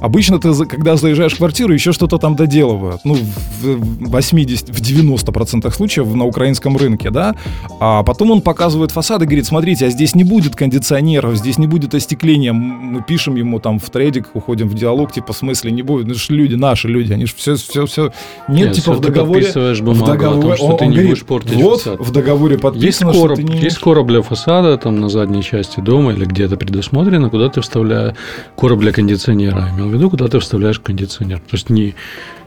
[0.02, 3.02] Обычно ты, когда заезжаешь в квартиру, еще что-то там доделывают.
[3.04, 3.16] Ну,
[3.62, 7.36] в 80, в 90% случаев на украинском рынке, да.
[7.80, 11.68] А потом он показывает фасад и говорит, смотрите, а здесь не будет кондиционеров, здесь не
[11.68, 12.52] будет остекления.
[12.52, 16.08] Мы пишем ему там в трейдик, уходим в диалог, типа, в смысле не будет?
[16.08, 18.12] Ну, же люди, наши люди, они же все, все, все...
[18.48, 19.46] Нет, Нет типа, в договоре...
[19.46, 22.00] в договоре, том, что он, ты он не говорит, будешь портить вот, фасад.
[22.00, 23.62] в договоре подписано, есть короб, что ты не...
[23.62, 28.16] Есть короб для фасада, там, на задней части дома или где-то предусмотрено, куда ты вставляешь
[28.56, 29.70] короб для кондиционера.
[29.76, 31.39] Имел в виду, куда ты вставляешь кондиционер.
[31.39, 31.95] То есть не,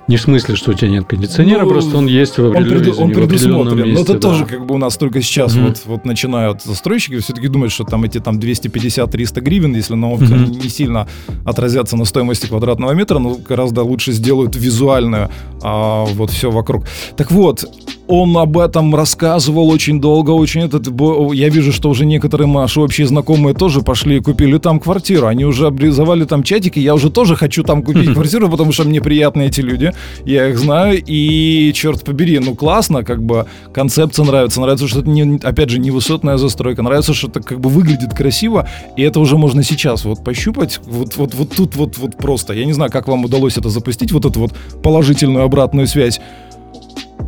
[0.07, 3.11] не в смысле, что у тебя нет кондиционера, ну, просто он есть в, определенном, он,
[3.13, 3.95] пред, он в месте.
[3.95, 4.19] Но это да.
[4.19, 5.67] тоже как бы у нас только сейчас mm-hmm.
[5.67, 10.63] вот, вот начинают застройщики все-таки думают, что там эти там 250-300 гривен, если на mm-hmm.
[10.63, 11.09] не сильно
[11.45, 15.31] отразятся на стоимости квадратного метра, но гораздо лучше сделают визуальную
[15.63, 16.85] а, вот все вокруг.
[17.17, 17.65] Так вот,
[18.07, 20.89] он об этом рассказывал очень долго, очень этот.
[21.35, 25.27] Я вижу, что уже некоторые наши общие знакомые тоже пошли и купили там квартиру.
[25.27, 26.79] Они уже обрезовали там чатики.
[26.79, 29.94] Я уже тоже хочу там купить квартиру, потому что мне приятны эти люди.
[30.25, 35.09] Я их знаю, и, черт побери, ну классно, как бы концепция нравится, нравится, что это,
[35.09, 39.21] не, опять же, не высотная застройка, нравится, что это как бы выглядит красиво, и это
[39.21, 42.91] уже можно сейчас вот пощупать, вот, вот, вот тут вот, вот просто, я не знаю,
[42.91, 44.53] как вам удалось это запустить, вот эту вот
[44.83, 46.21] положительную обратную связь,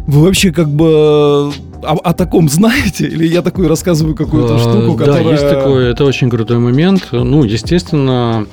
[0.06, 1.52] вы вообще как бы
[1.82, 3.06] о, о таком знаете?
[3.06, 5.24] Или я такую рассказываю какую-то а, штуку, которая...
[5.24, 7.08] Да, есть такой, это очень крутой момент.
[7.12, 8.46] Ну, естественно...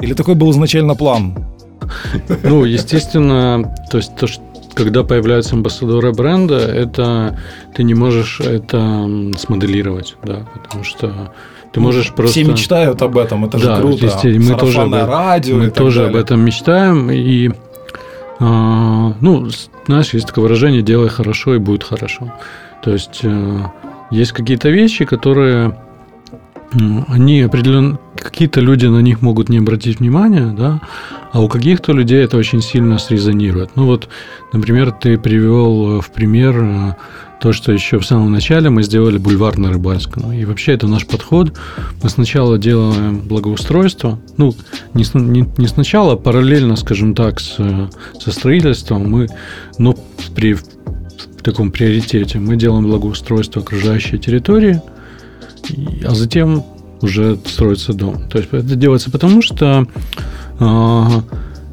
[0.00, 1.49] Или такой был изначально план?
[2.42, 4.42] Ну, естественно, то есть то, что
[4.74, 7.38] когда появляются амбассадоры бренда, это
[7.74, 11.32] ты не можешь это смоделировать, да, потому что
[11.72, 12.32] ты можешь просто...
[12.32, 14.20] Все мечтают об этом, это да, же круто.
[14.24, 17.50] Мы тоже, об, радио мы тоже об этом мечтаем, и
[18.38, 19.48] а, ну,
[19.86, 22.32] знаешь, есть такое выражение «делай хорошо и будет хорошо».
[22.82, 23.60] То есть э,
[24.10, 25.76] есть какие-то вещи, которые
[27.08, 30.80] они определенно какие-то люди на них могут не обратить внимания, да,
[31.32, 33.70] а у каких-то людей это очень сильно срезонирует.
[33.76, 34.08] Ну вот,
[34.52, 36.94] например, ты привел э, в пример э,
[37.40, 40.32] то, что еще в самом начале мы сделали бульвар на Рыбальском.
[40.32, 41.56] И вообще это наш подход.
[42.02, 44.54] Мы сначала делаем благоустройство, ну,
[44.94, 47.56] не, не, не сначала, а параллельно, скажем так, с,
[48.18, 49.28] со строительством мы,
[49.78, 49.96] но
[50.34, 54.82] при в таком приоритете мы делаем благоустройство окружающей территории,
[56.04, 56.64] а затем
[57.02, 58.28] уже строится дом.
[58.28, 59.86] То есть это делается потому, что
[60.58, 61.04] э,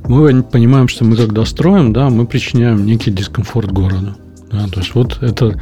[0.07, 4.15] мы понимаем, что мы когда строим, да, мы причиняем некий дискомфорт городу.
[4.51, 5.59] Да, то есть вот это,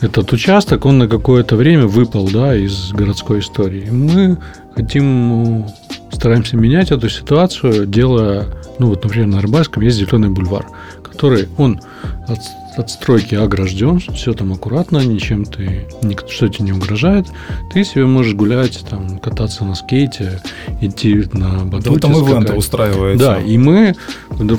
[0.00, 3.88] этот участок, он на какое-то время выпал да, из городской истории.
[3.90, 4.38] Мы
[4.74, 5.74] хотим, ну,
[6.12, 8.46] стараемся менять эту ситуацию, делая,
[8.78, 10.66] ну вот, например, на Рыбальском есть зеленый бульвар,
[11.18, 11.80] который, он
[12.28, 12.38] от,
[12.76, 15.88] от стройки огражден, все там аккуратно, ничем ты,
[16.28, 17.26] что тебе не угрожает.
[17.72, 20.40] Ты себе можешь гулять, там, кататься на скейте,
[20.80, 21.90] идти на батуте.
[21.90, 23.18] Вы там ивенты устраиваете.
[23.18, 23.96] Да, и мы,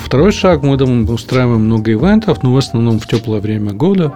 [0.03, 4.15] второй шаг, мы там устраиваем много ивентов, но в основном в теплое время года.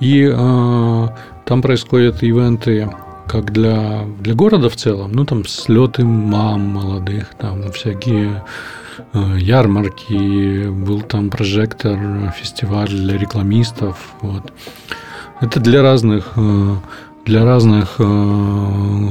[0.00, 1.08] И э,
[1.44, 2.90] там происходят ивенты
[3.26, 8.42] как для, для города в целом, ну там слеты мам молодых, там всякие
[9.14, 11.98] ярмарки, был там прожектор,
[12.36, 13.96] фестиваль для рекламистов.
[14.20, 14.52] Вот.
[15.40, 16.76] Это для разных э,
[17.26, 19.08] для разных э,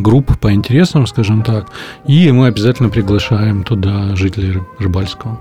[0.00, 1.66] групп по интересам, скажем так.
[2.06, 5.38] И мы обязательно приглашаем туда жителей Рыбальского,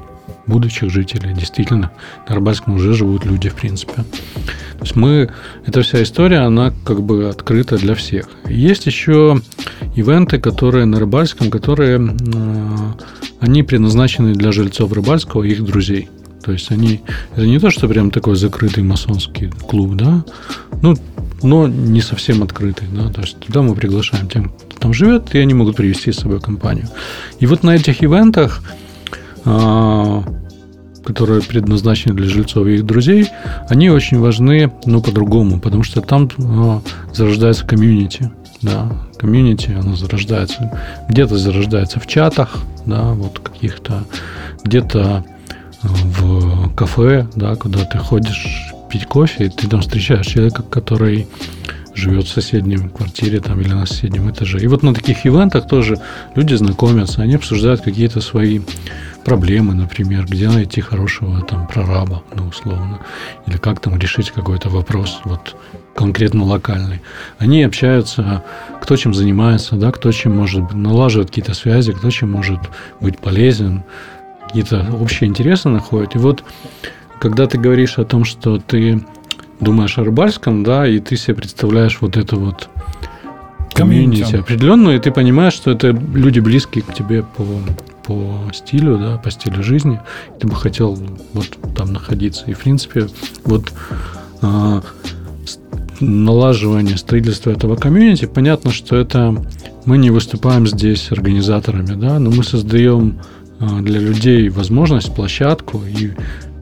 [0.48, 1.34] будущих жителей.
[1.34, 1.92] Действительно,
[2.28, 3.94] на Рыбальском уже живут люди, в принципе.
[3.94, 5.32] То есть мы,
[5.66, 8.30] эта вся история, она как бы открыта для всех.
[8.48, 9.42] Есть еще
[9.96, 12.16] ивенты, которые на Рыбальском, которые
[13.40, 16.10] они предназначены для жильцов Рыбальского и их друзей.
[16.44, 17.02] То есть они
[17.36, 20.24] это не то, что прям такой закрытый масонский клуб, да,
[20.84, 20.96] ну,
[21.42, 25.40] но не совсем открытый, да, то есть туда мы приглашаем тем, кто там живет, и
[25.40, 26.88] они могут привести с собой компанию.
[27.40, 28.62] И вот на этих ивентах,
[31.06, 33.28] которые предназначены для жильцов и их друзей,
[33.70, 36.82] они очень важны, но по-другому, потому что там а,
[37.14, 38.32] зарождается комьюнити,
[38.62, 40.72] да, комьюнити, оно зарождается,
[41.08, 44.04] где-то зарождается в чатах, да, вот каких-то,
[44.64, 45.24] где-то
[45.84, 51.28] э, в кафе, да, куда ты ходишь пить кофе, и ты там встречаешь человека, который
[51.96, 54.60] живет в соседнем квартире там или на соседнем этаже.
[54.60, 55.98] И вот на таких ивентах тоже
[56.36, 58.60] люди знакомятся, они обсуждают какие-то свои
[59.24, 63.00] проблемы, например, где найти хорошего там прораба, ну, условно,
[63.48, 65.56] или как там решить какой-то вопрос, вот
[65.96, 67.02] конкретно локальный.
[67.40, 68.44] Они общаются,
[68.82, 72.60] кто чем занимается, да, кто чем может налаживать какие-то связи, кто чем может
[73.00, 73.84] быть полезен,
[74.46, 76.16] какие-то общие интересы находят.
[76.16, 76.44] И вот
[77.20, 79.04] когда ты говоришь о том, что ты
[79.60, 82.70] думаешь о рыбальском, да, и ты себе представляешь вот это вот
[83.74, 87.46] комьюнити определенную, и ты понимаешь, что это люди близкие к тебе по,
[88.06, 90.00] по стилю, да, по стилю жизни,
[90.40, 90.98] ты бы хотел
[91.34, 92.46] вот там находиться.
[92.48, 93.08] И, в принципе,
[93.44, 93.74] вот
[94.42, 94.82] а,
[96.00, 99.36] налаживание строительства этого комьюнити, понятно, что это
[99.86, 103.20] мы не выступаем здесь организаторами, да, но мы создаем
[103.60, 106.12] а, для людей возможность, площадку и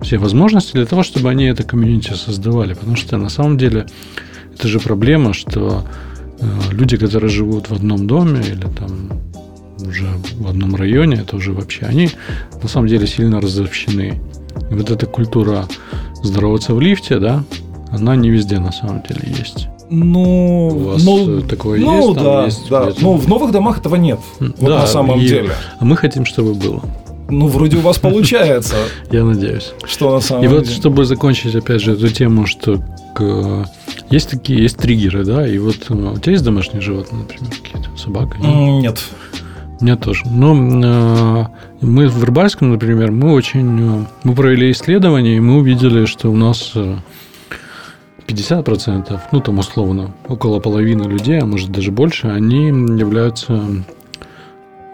[0.04, 2.74] все возможности для того, чтобы они это комьюнити создавали.
[2.74, 3.86] Потому что на самом деле
[4.54, 5.86] это же проблема, что
[6.40, 9.10] а, люди, которые живут в одном доме или там
[9.80, 12.10] уже в одном районе, это уже вообще, они
[12.62, 14.22] на самом деле сильно разобщены.
[14.70, 15.68] И вот эта культура
[16.22, 17.44] здороваться в лифте, да,
[17.92, 19.68] она не везде на самом деле есть.
[19.90, 22.70] Ну, у вас ну, такое ну, есть, там да, есть.
[22.70, 22.92] Да.
[23.02, 24.20] Ну, в новых домах этого нет.
[24.40, 25.52] Вот да, на самом и, деле.
[25.80, 26.82] А мы хотим, чтобы было.
[27.40, 28.76] Ну, вроде у вас получается.
[29.12, 29.74] Я надеюсь.
[29.86, 32.80] Что на самом И вот, чтобы закончить, опять же, эту тему, что
[34.10, 37.90] есть такие, есть триггеры, да, и вот ну, у тебя есть домашние животные, например, какие-то,
[37.98, 38.38] собака?
[38.38, 39.04] Нет.
[39.80, 40.24] меня тоже.
[40.26, 41.46] Но э,
[41.82, 44.04] мы в Рыбальском, например, мы очень...
[44.04, 46.96] Э, мы провели исследование, и мы увидели, что у нас э,
[48.28, 53.62] 50%, ну там условно, около половины людей, а может даже больше, они являются...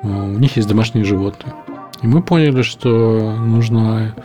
[0.03, 1.53] Э, у них есть домашние животные.
[2.01, 4.15] И мы поняли, что нужно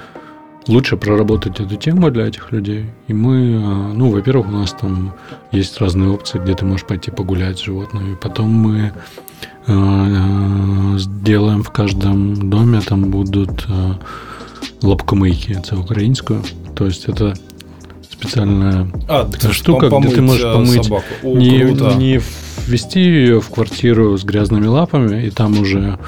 [0.67, 2.87] лучше проработать эту тему для этих людей.
[3.09, 5.13] И мы, э, ну, во-первых, у нас там
[5.53, 8.17] есть разные опции, где ты можешь пойти погулять с животными.
[8.21, 8.93] Потом мы
[9.67, 13.67] э, сделаем в каждом доме, там будут
[14.83, 16.43] лапкомийки, это украинскую.
[16.75, 17.35] То есть это
[18.11, 21.05] специальная а, штука, где ты можешь помыть собаку.
[21.23, 22.21] О, не, не
[22.67, 25.99] ввести ее в квартиру с грязными лапами и там уже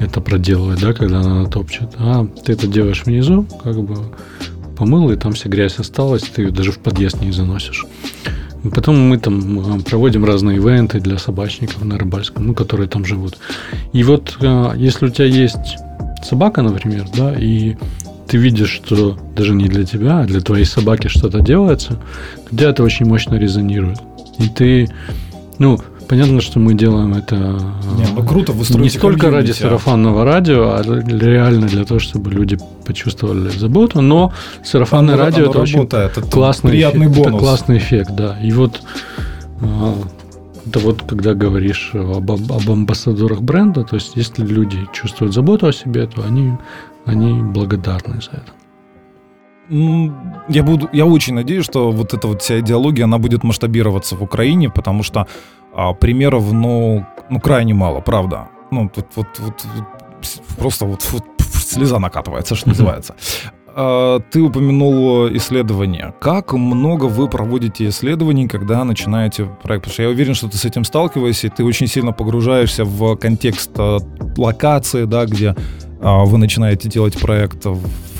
[0.00, 1.94] это проделывать, да, когда она топчет.
[1.98, 3.96] А ты это делаешь внизу, как бы
[4.76, 7.86] помыл, и там вся грязь осталась, ты ее даже в подъезд не заносишь.
[8.74, 13.38] Потом мы там проводим разные ивенты для собачников на Рыбальском, ну, которые там живут.
[13.92, 15.76] И вот а, если у тебя есть
[16.24, 17.76] собака, например, да, и
[18.26, 22.00] ты видишь, что даже не для тебя, а для твоей собаки что-то делается,
[22.50, 23.98] где это очень мощно резонирует.
[24.38, 24.88] И ты,
[25.58, 25.78] ну,
[26.08, 31.66] понятно, что мы делаем это не, ну, круто, не столько ради сарафанного радио, а реально
[31.66, 34.32] для того, чтобы люди почувствовали заботу, но
[34.64, 35.94] сарафанное оно, радио оно это работает.
[35.94, 37.34] очень это классный приятный эффект, бонус.
[37.34, 38.38] Это классный эффект, да.
[38.40, 38.82] И вот
[39.60, 39.94] а,
[40.66, 45.72] это вот когда говоришь об, об амбассадорах бренда, то есть если люди чувствуют заботу о
[45.72, 46.52] себе, то они
[47.06, 48.52] они благодарны за это.
[50.48, 54.22] Я, буду, я очень надеюсь, что вот эта вот вся идеология, она будет масштабироваться в
[54.22, 55.26] Украине, потому что
[55.76, 58.48] а, примеров, ну, ну, крайне мало, правда.
[58.70, 59.84] Ну, тут вот, вот, вот
[60.58, 63.14] просто вот, вот слеза накатывается, что называется.
[63.74, 66.14] А, ты упомянул исследования.
[66.18, 69.84] Как много вы проводите исследований, когда начинаете проект?
[69.84, 73.16] Потому что я уверен, что ты с этим сталкиваешься, и ты очень сильно погружаешься в
[73.16, 73.98] контекст а,
[74.38, 75.54] локации, да, где
[76.00, 77.66] а, вы начинаете делать проект,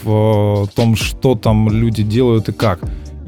[0.04, 2.78] в том, что там люди делают и как.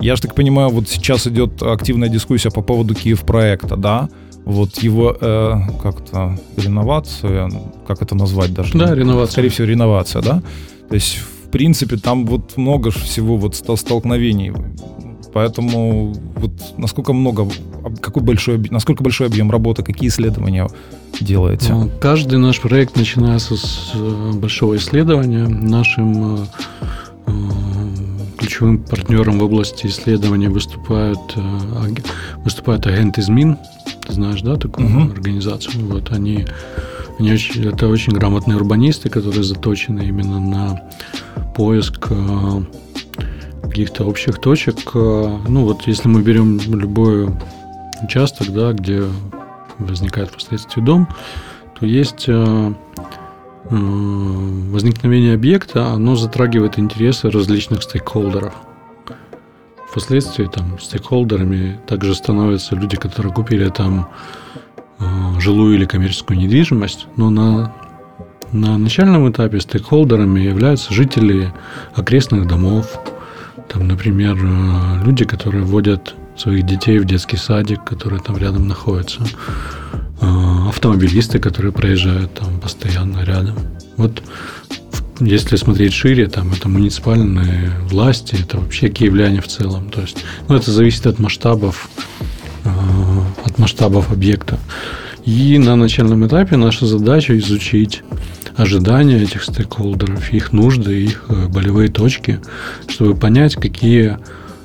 [0.00, 4.08] Я же так понимаю, вот сейчас идет активная дискуссия по поводу Киев проекта, да?
[4.44, 7.50] Вот его э, как-то реновация,
[7.86, 8.78] как это назвать даже?
[8.78, 9.32] Да, реновация.
[9.32, 10.42] Скорее всего, реновация, да?
[10.88, 14.52] То есть, в принципе, там вот много всего вот столкновений.
[15.34, 17.46] Поэтому вот насколько много,
[18.00, 20.68] какой большой, насколько большой объем работы, какие исследования
[21.20, 21.72] делаете?
[21.72, 25.46] Ну, каждый наш проект начинается с э, большого исследования.
[25.46, 26.46] Нашим э,
[27.26, 27.30] э,
[28.48, 31.20] ключевым партнером в области исследования выступают,
[32.38, 33.58] выступают агенты ЗМИН.
[34.06, 35.12] Ты знаешь, да, такую угу.
[35.12, 35.86] организацию?
[35.86, 36.46] Вот они,
[37.18, 40.82] они очень, это очень грамотные урбанисты, которые заточены именно на
[41.54, 42.08] поиск
[43.62, 44.94] каких-то общих точек.
[44.94, 47.28] Ну вот если мы берем любой
[48.02, 49.02] участок, да, где
[49.78, 51.06] возникает впоследствии дом,
[51.78, 52.72] то есть э, э,
[53.70, 58.54] возникновение объекта, оно затрагивает интересы различных стейкхолдеров.
[59.90, 64.08] Впоследствии там стейкхолдерами также становятся люди, которые купили там
[64.98, 65.04] э,
[65.40, 67.72] жилую или коммерческую недвижимость, но на
[68.52, 71.52] на начальном этапе стейкхолдерами являются жители
[71.94, 72.98] окрестных домов,
[73.68, 74.38] там, например,
[75.04, 79.20] люди, которые водят своих детей в детский садик, который там рядом находится.
[80.20, 83.56] А, автомобилисты, которые проезжают там постоянно рядом.
[83.96, 84.22] Вот
[85.20, 89.90] если смотреть шире, там это муниципальные власти, это вообще киевляне в целом.
[89.90, 91.88] То есть, ну, это зависит от масштабов,
[92.64, 94.58] а, от масштабов объекта.
[95.24, 98.02] И на начальном этапе наша задача изучить
[98.56, 102.40] ожидания этих стейкхолдеров, их нужды, их э, болевые точки,
[102.88, 104.18] чтобы понять, какие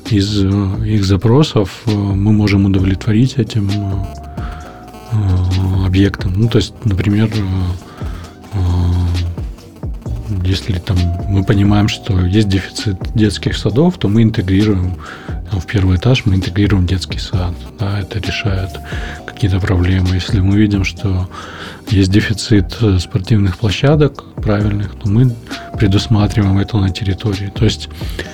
[0.10, 3.70] из э, их запросов э, мы можем удовлетворить этим
[5.86, 6.34] объектом.
[6.36, 7.30] Ну, то есть, например,
[10.44, 10.98] если там
[11.28, 14.98] мы понимаем, что есть дефицит детских садов, то мы интегрируем
[15.50, 17.54] там, в первый этаж, мы интегрируем детский сад.
[17.80, 18.70] Да, это решает
[19.26, 20.16] какие-то проблемы.
[20.16, 21.30] Если мы видим, что
[21.90, 25.34] есть дефицит спортивных площадок правильных, то мы
[25.78, 27.52] предусматриваем это на территории.
[27.54, 27.90] То есть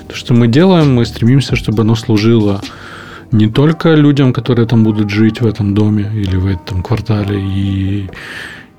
[0.08, 2.62] то, что мы делаем, мы стремимся, чтобы оно служило
[3.32, 8.10] не только людям, которые там будут жить в этом доме или в этом квартале и,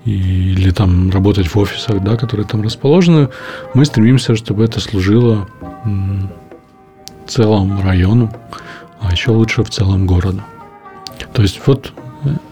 [0.05, 0.11] и
[0.53, 3.29] или там работать в офисах, да, которые там расположены,
[3.75, 5.49] мы стремимся, чтобы это служило
[7.27, 8.33] целому району,
[9.01, 10.43] а еще лучше в целом городу.
[11.33, 11.93] То есть вот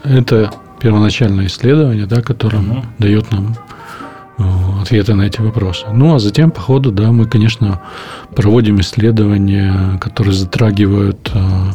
[0.05, 2.84] это первоначальное исследование, да, которое угу.
[2.99, 3.78] дает нам э,
[4.80, 5.86] ответы на эти вопросы.
[5.93, 7.82] Ну, а затем, по ходу, да, мы, конечно,
[8.34, 11.72] проводим исследования, которые затрагивают э,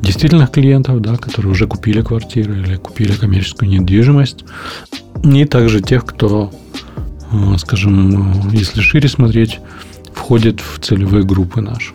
[0.00, 4.44] действительных клиентов, да, которые уже купили квартиры или купили коммерческую недвижимость.
[5.24, 6.50] И также тех, кто,
[7.58, 9.60] скажем, если шире смотреть,
[10.14, 11.92] входит в целевые группы наши.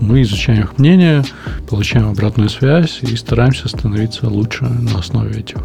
[0.00, 1.22] Мы изучаем их мнение,
[1.68, 5.58] получаем обратную связь и стараемся становиться лучше на основе этих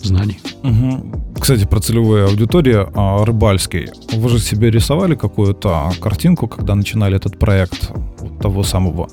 [0.00, 0.38] знаний.
[0.62, 1.40] Угу.
[1.40, 3.88] Кстати, про целевую аудиторию а, Рыбальский.
[4.12, 9.08] Вы же себе рисовали какую-то картинку, когда начинали этот проект вот того самого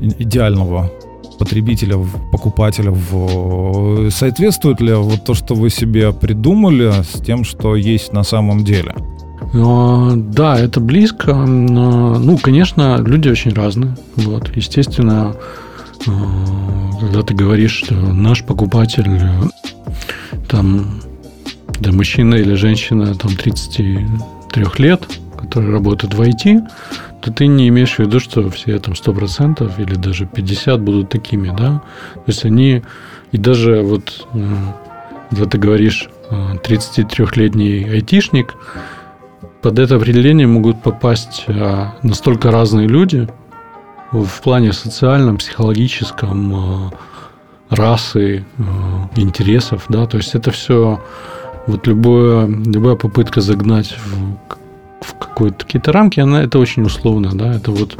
[0.00, 0.90] идеального
[1.38, 1.96] потребителя,
[2.32, 2.94] покупателя.
[4.10, 8.94] Соответствует ли вот то, что вы себе придумали, с тем, что есть на самом деле?
[9.52, 11.34] Да, это близко.
[11.34, 13.96] Ну, конечно, люди очень разные.
[14.16, 15.34] Вот, естественно,
[16.06, 16.10] э,
[17.00, 19.08] когда ты говоришь, что наш покупатель
[20.48, 21.00] там,
[21.80, 24.06] да, мужчина или женщина там 33
[24.78, 25.06] лет,
[25.36, 26.60] который работает в IT,
[27.22, 31.48] то ты не имеешь в виду, что все там 100% или даже 50 будут такими,
[31.48, 31.82] да?
[32.14, 32.82] То есть они,
[33.32, 34.54] и даже вот, э,
[35.30, 38.54] когда ты говоришь 33-летний э, айтишник,
[39.62, 43.28] под это определение могут попасть а, настолько разные люди
[44.12, 46.92] в плане социальном, психологическом,
[47.70, 51.02] расы, а, интересов, да, то есть это все
[51.66, 54.36] вот любое, любая попытка загнать в,
[55.00, 57.96] в какие-то рамки, она это очень условно, да, это вот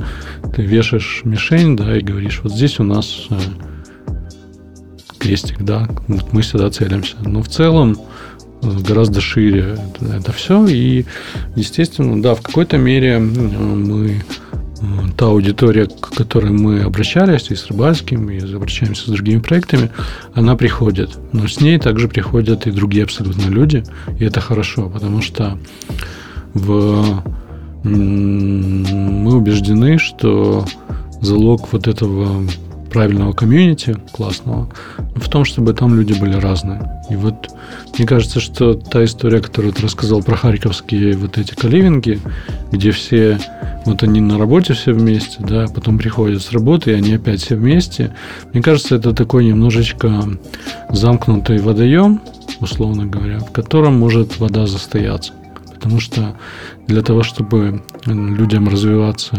[0.55, 3.29] ты вешаешь мишень, да, и говоришь, вот здесь у нас
[5.19, 7.17] крестик, да, вот мы сюда целимся.
[7.25, 7.99] Но в целом
[8.63, 10.67] гораздо шире это, это все.
[10.67, 11.05] И,
[11.57, 14.23] естественно, да, в какой-то мере мы
[15.17, 19.91] та аудитория, к которой мы обращались и с Рыбальским, и обращаемся с другими проектами,
[20.35, 21.19] она приходит.
[21.33, 23.85] Но с ней также приходят и другие абсолютно люди,
[24.19, 25.59] и это хорошо, потому что
[26.55, 27.23] в...
[27.85, 30.67] мы убеждены, что
[31.21, 32.43] залог вот этого
[32.91, 34.69] правильного комьюнити, классного,
[35.15, 36.91] в том, чтобы там люди были разные.
[37.11, 37.51] И вот
[37.97, 42.21] мне кажется, что та история, которую ты рассказал про харьковские вот эти каливинги,
[42.73, 43.39] где все,
[43.85, 47.57] вот они на работе все вместе, да, потом приходят с работы, и они опять все
[47.57, 48.13] вместе,
[48.53, 50.11] мне кажется, это такой немножечко
[50.91, 52.21] замкнутый водоем,
[52.61, 55.33] условно говоря, в котором может вода застояться.
[55.75, 56.37] Потому что
[56.87, 59.37] для того, чтобы людям развиваться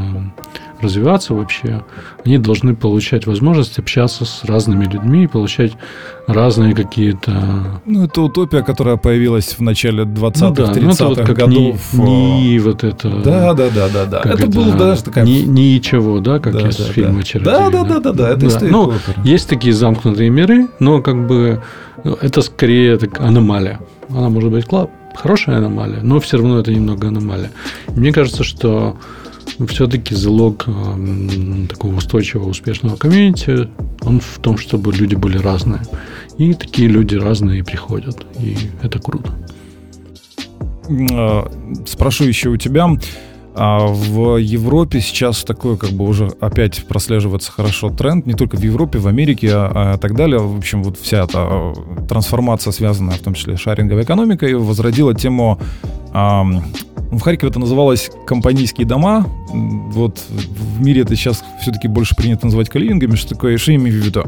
[0.82, 1.84] развиваться вообще,
[2.26, 5.74] они должны получать возможность общаться с разными людьми и получать
[6.28, 7.82] разные какие-то...
[7.86, 11.38] Ну, это утопия, которая появилась в начале 20-х, ну, да, 30-х ну, это вот как
[11.38, 11.94] годов.
[11.94, 13.10] Не, не вот это...
[13.10, 14.20] Да, да, да, да, да.
[14.20, 15.26] Это, это было даже такая...
[15.26, 17.24] Не, ничего, да, как да, из да, фильма да.
[17.24, 17.52] «Чародей».
[17.52, 18.68] Да, да, да, да, да, это да.
[18.68, 21.62] Ну, есть такие замкнутые миры, но как бы
[22.04, 23.80] ну, это скорее так, аномалия.
[24.10, 24.66] Она может быть
[25.16, 27.52] хорошая аномалия, но все равно это немного аномалия.
[27.88, 28.98] Мне кажется, что
[29.66, 33.68] все-таки залог э, такого устойчивого, успешного комьюнити,
[34.02, 35.82] он в том, чтобы люди были разные.
[36.38, 38.26] И такие люди разные приходят.
[38.40, 39.34] И это круто.
[41.12, 41.52] А,
[41.86, 42.90] спрошу еще у тебя.
[43.60, 48.62] А в Европе сейчас такой, как бы уже опять прослеживается хорошо тренд, не только в
[48.62, 50.40] Европе, в Америке, а, а так далее.
[50.40, 51.74] В общем, вот вся эта а,
[52.08, 55.60] трансформация, связанная в том числе с шаринговой экономикой, возродила тему
[57.12, 59.26] в Харькове это называлось компанийские дома.
[59.50, 63.16] Вот в мире это сейчас все-таки больше принято называть каливингами.
[63.16, 63.58] Что такое?
[63.58, 64.24] Что я имею в виду?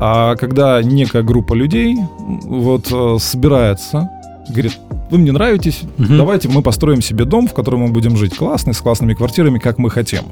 [0.00, 4.10] А когда некая группа людей вот э, собирается,
[4.48, 4.78] говорит,
[5.10, 6.16] вы мне нравитесь, угу.
[6.16, 9.78] давайте мы построим себе дом, в котором мы будем жить классный, с классными квартирами, как
[9.78, 10.22] мы хотим.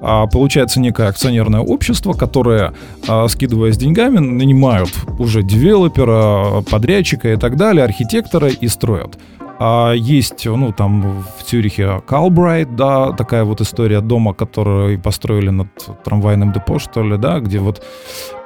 [0.00, 2.74] А получается некое акционерное общество, которое,
[3.06, 9.18] а, скидываясь деньгами, нанимают уже девелопера, подрядчика и так далее, архитектора и строят.
[9.58, 15.68] А есть, ну, там в Цюрихе Калбрайт, да, такая вот история дома, который построили над
[16.04, 17.82] трамвайным депо, что ли, да, где вот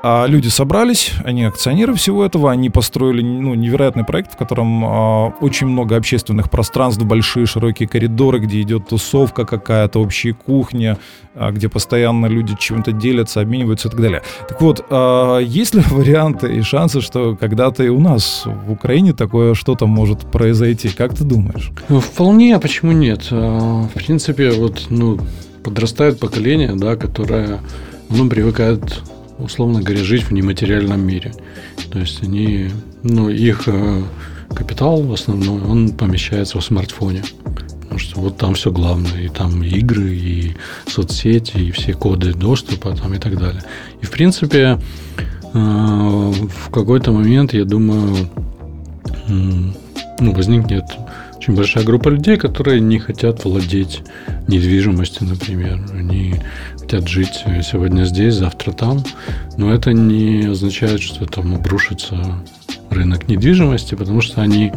[0.03, 5.35] а люди собрались, они акционеры всего этого, они построили ну, невероятный проект, в котором а,
[5.41, 10.99] очень много общественных пространств, большие широкие коридоры, где идет тусовка какая-то, общая кухня,
[11.35, 14.23] а, где постоянно люди чем-то делятся, обмениваются и так далее.
[14.49, 19.13] Так вот, а, есть ли варианты и шансы, что когда-то и у нас в Украине
[19.15, 20.91] такое что-то может произойти?
[20.91, 21.73] Как ты думаешь?
[21.89, 23.27] Ну, вполне, а почему нет?
[23.33, 25.19] А, в принципе, вот, ну,
[25.65, 27.59] подрастает поколение, да, которое,
[28.11, 29.03] ну, привыкает
[29.39, 31.33] условно говоря, жить в нематериальном мире.
[31.91, 32.71] То есть они,
[33.03, 34.03] ну, их э,
[34.55, 37.23] капитал основной, он помещается в смартфоне.
[37.83, 39.23] Потому что вот там все главное.
[39.23, 43.63] И там игры, и соцсети, и все коды доступа там, и так далее.
[44.03, 44.79] И, в принципе,
[45.55, 48.29] э, в какой-то момент, я думаю,
[49.29, 50.85] ну, возникнет
[51.39, 54.03] очень большая группа людей, которые не хотят владеть
[54.49, 55.81] недвижимостью, например.
[55.95, 56.35] Они
[56.81, 59.05] хотят жить сегодня здесь, завтра там.
[59.57, 62.17] Но это не означает, что там обрушится
[62.91, 64.73] рынок недвижимости, потому что они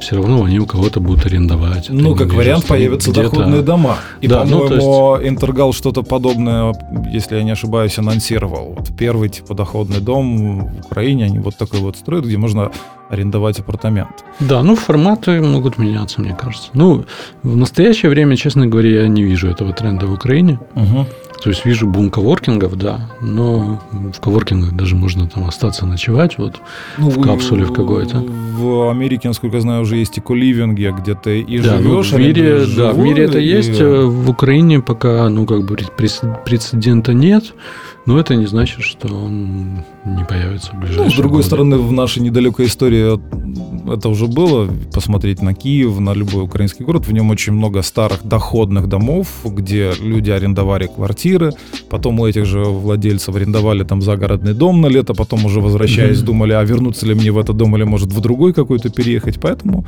[0.00, 1.86] все равно они у кого-то будут арендовать.
[1.88, 3.96] Ну, как вариант, появятся доходные дома.
[4.20, 5.28] И, да, по-моему, ну, есть...
[5.28, 6.74] Интергал что-то подобное,
[7.10, 8.74] если я не ошибаюсь, анонсировал.
[8.76, 12.70] Вот первый, типа, доходный дом в Украине, они вот такой вот строят, где можно
[13.10, 14.24] арендовать апартамент.
[14.40, 16.68] Да, ну, форматы могут меняться, мне кажется.
[16.74, 17.04] Ну,
[17.42, 20.60] в настоящее время, честно говоря, я не вижу этого тренда в Украине.
[20.74, 21.06] Угу.
[21.42, 26.60] То есть вижу бум коворкингов, да, но в коворкингах даже можно там остаться ночевать вот
[26.96, 28.18] ну, в капсуле в какой-то.
[28.18, 32.10] В Америке, насколько я знаю, уже есть эко-ливинги, где ты и да, живешь.
[32.10, 33.46] Ну, в мире, да, в мире это и...
[33.46, 33.80] есть.
[33.80, 35.76] Э, в Украине пока, ну, как бы
[36.44, 37.54] прецедента нет.
[38.08, 41.46] Но это не значит, что он не появится в ближайшее ну, С другой годы.
[41.46, 43.20] стороны, в нашей недалекой истории
[43.92, 44.66] это уже было.
[44.94, 47.06] Посмотреть на Киев, на любой украинский город.
[47.06, 51.52] В нем очень много старых доходных домов, где люди арендовали квартиры.
[51.90, 55.12] Потом у этих же владельцев арендовали там загородный дом на лето.
[55.12, 56.24] Потом уже возвращаясь, mm-hmm.
[56.24, 59.38] думали, а вернуться ли мне в этот дом или может в другой какой-то переехать.
[59.38, 59.84] Поэтому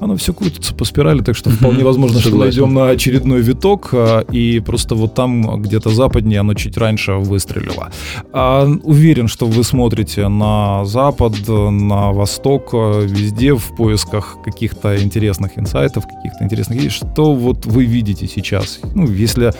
[0.00, 3.90] оно все крутится по спирали, так что вполне возможно, что мы идем на очередной виток,
[3.92, 7.90] а, и просто вот там где-то западнее оно чуть раньше выстрелило.
[8.32, 16.04] А, уверен, что вы смотрите на запад, на восток, везде в поисках каких-то интересных инсайтов,
[16.06, 16.90] каких-то интересных идей.
[16.90, 18.80] Что вот вы видите сейчас?
[18.94, 19.52] Ну, если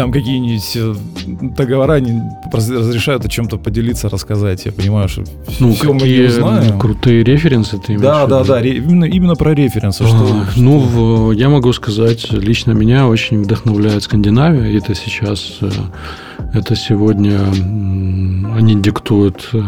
[0.00, 0.94] там какие-нибудь э,
[1.54, 4.64] договора не разрешают о чем-то поделиться, рассказать.
[4.64, 5.24] Я понимаю, что
[5.58, 6.78] ну, все мы не узнаем.
[6.78, 10.06] крутые референсы ты Да, да, да, именно, именно про референсы.
[10.06, 10.62] Что, а, что...
[10.62, 14.74] Ну, в, я могу сказать, лично меня очень вдохновляет Скандинавия.
[14.74, 15.70] Это сейчас, э,
[16.54, 17.38] это сегодня
[18.56, 19.60] они диктуют э,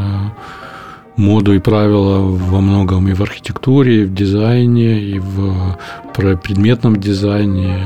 [1.17, 5.77] моду и правила во многом и в архитектуре, и в дизайне, и в
[6.15, 7.79] предметном дизайне,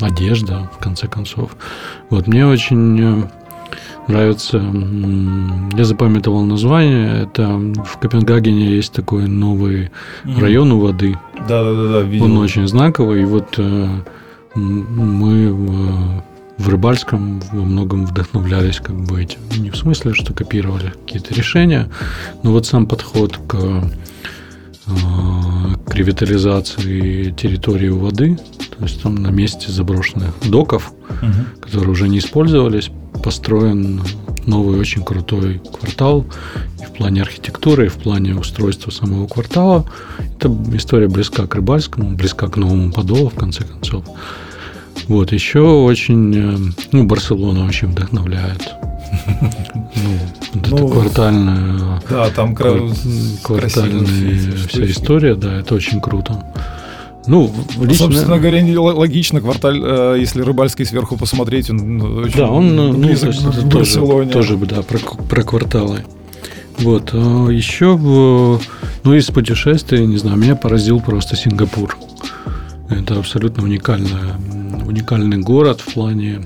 [0.00, 1.56] одежда, в конце концов.
[2.10, 3.28] Вот, мне очень э,
[4.08, 4.62] нравится,
[5.76, 9.90] я запамятовал название, это в Копенгагене есть такой новый
[10.24, 10.40] mm-hmm.
[10.40, 11.16] район у воды.
[11.48, 12.26] Да, да, да, да, видел.
[12.26, 13.88] Он очень знаковый, и вот э,
[14.54, 16.22] мы в,
[16.58, 19.40] в Рыбальском во многом вдохновлялись как бы этим.
[19.56, 21.88] Не в смысле, что копировали какие-то решения,
[22.42, 23.84] но вот сам подход к
[24.86, 28.36] к ревитализации территории у воды,
[28.76, 31.60] то есть там на месте заброшенных доков, угу.
[31.60, 32.90] которые уже не использовались,
[33.22, 34.02] построен
[34.46, 36.26] новый очень крутой квартал
[36.82, 39.86] и в плане архитектуры, и в плане устройства самого квартала.
[40.36, 44.04] Это история близка к Рыбальскому, близка к Новому Подолу, в конце концов.
[45.08, 46.58] Вот, еще очень, э,
[46.92, 48.74] ну, Барселона очень вдохновляет.
[50.54, 56.44] Ну, это ну, квартальная, да, там квартальная вся история, да, это очень круто.
[57.26, 58.06] Ну, ну, лично...
[58.06, 63.34] Собственно говоря, логично, кварталь, э, если Рыбальский сверху посмотреть, он очень да, он, ну, близок
[63.42, 64.30] ну, к Барселоне.
[64.30, 66.04] Тоже, тоже, да, про, про кварталы.
[66.78, 67.10] Вот.
[67.14, 71.96] А Еще, ну, из путешествий, не знаю, меня поразил просто Сингапур.
[72.90, 74.10] Это абсолютно уникальный,
[74.86, 76.44] уникальный город в плане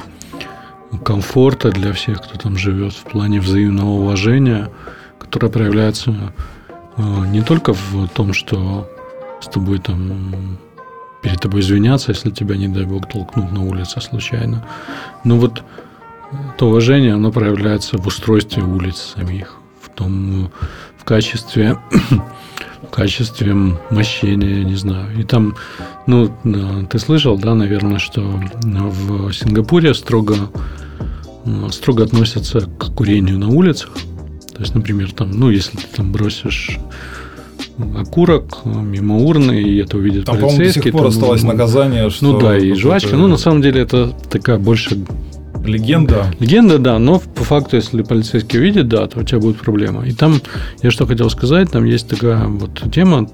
[1.04, 4.70] комфорта для всех, кто там живет, в плане взаимного уважения,
[5.18, 6.32] которое проявляется
[6.96, 8.90] э, не только в том, что
[9.40, 10.58] с тобой там
[11.22, 14.66] перед тобой извиняться, если тебя, не дай бог, толкнут на улице случайно.
[15.24, 15.62] Но вот
[16.56, 20.50] то уважение, оно проявляется в устройстве улиц самих, в том,
[20.96, 21.78] в качестве,
[22.88, 23.54] в качестве
[23.90, 25.06] мощения, не знаю.
[25.18, 25.56] И там,
[26.06, 26.30] ну,
[26.90, 28.22] ты слышал, да, наверное, что
[28.62, 30.36] в Сингапуре строго,
[31.70, 33.90] строго относятся к курению на улицах.
[34.54, 36.78] То есть, например, там, ну, если ты там бросишь
[37.96, 40.64] окурок мимо урны, и это увидит Там, полицейский.
[40.64, 42.24] Там, до сих пор то, осталось ну, наказание, что...
[42.24, 43.16] Ну да, и жвачка.
[43.16, 44.98] Ну, на самом деле, это такая больше...
[45.68, 46.32] Легенда.
[46.40, 50.06] Легенда, да, но по факту, если полицейский увидит, да, то у тебя будет проблема.
[50.06, 50.40] И там,
[50.82, 53.28] я что хотел сказать, там есть такая вот тема,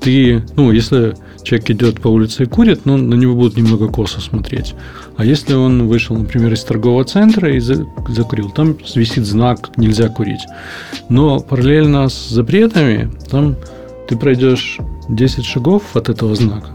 [0.00, 4.20] ты, ну, если человек идет по улице и курит, ну, на него будут немного косо
[4.20, 4.74] смотреть.
[5.16, 10.42] А если он вышел, например, из торгового центра и закурил, там висит знак «нельзя курить».
[11.08, 13.56] Но параллельно с запретами, там
[14.08, 16.68] ты пройдешь 10 шагов от этого знака,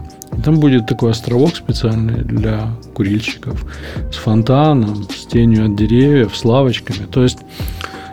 [0.44, 3.64] там будет такой островок специальный для курильщиков
[4.12, 7.06] с фонтаном, с тенью от деревьев, с лавочками.
[7.06, 7.38] То есть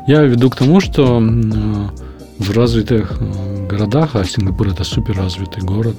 [0.07, 1.20] я веду к тому, что
[2.39, 5.95] в развитых э, городах, а Сингапур это супер развитый город,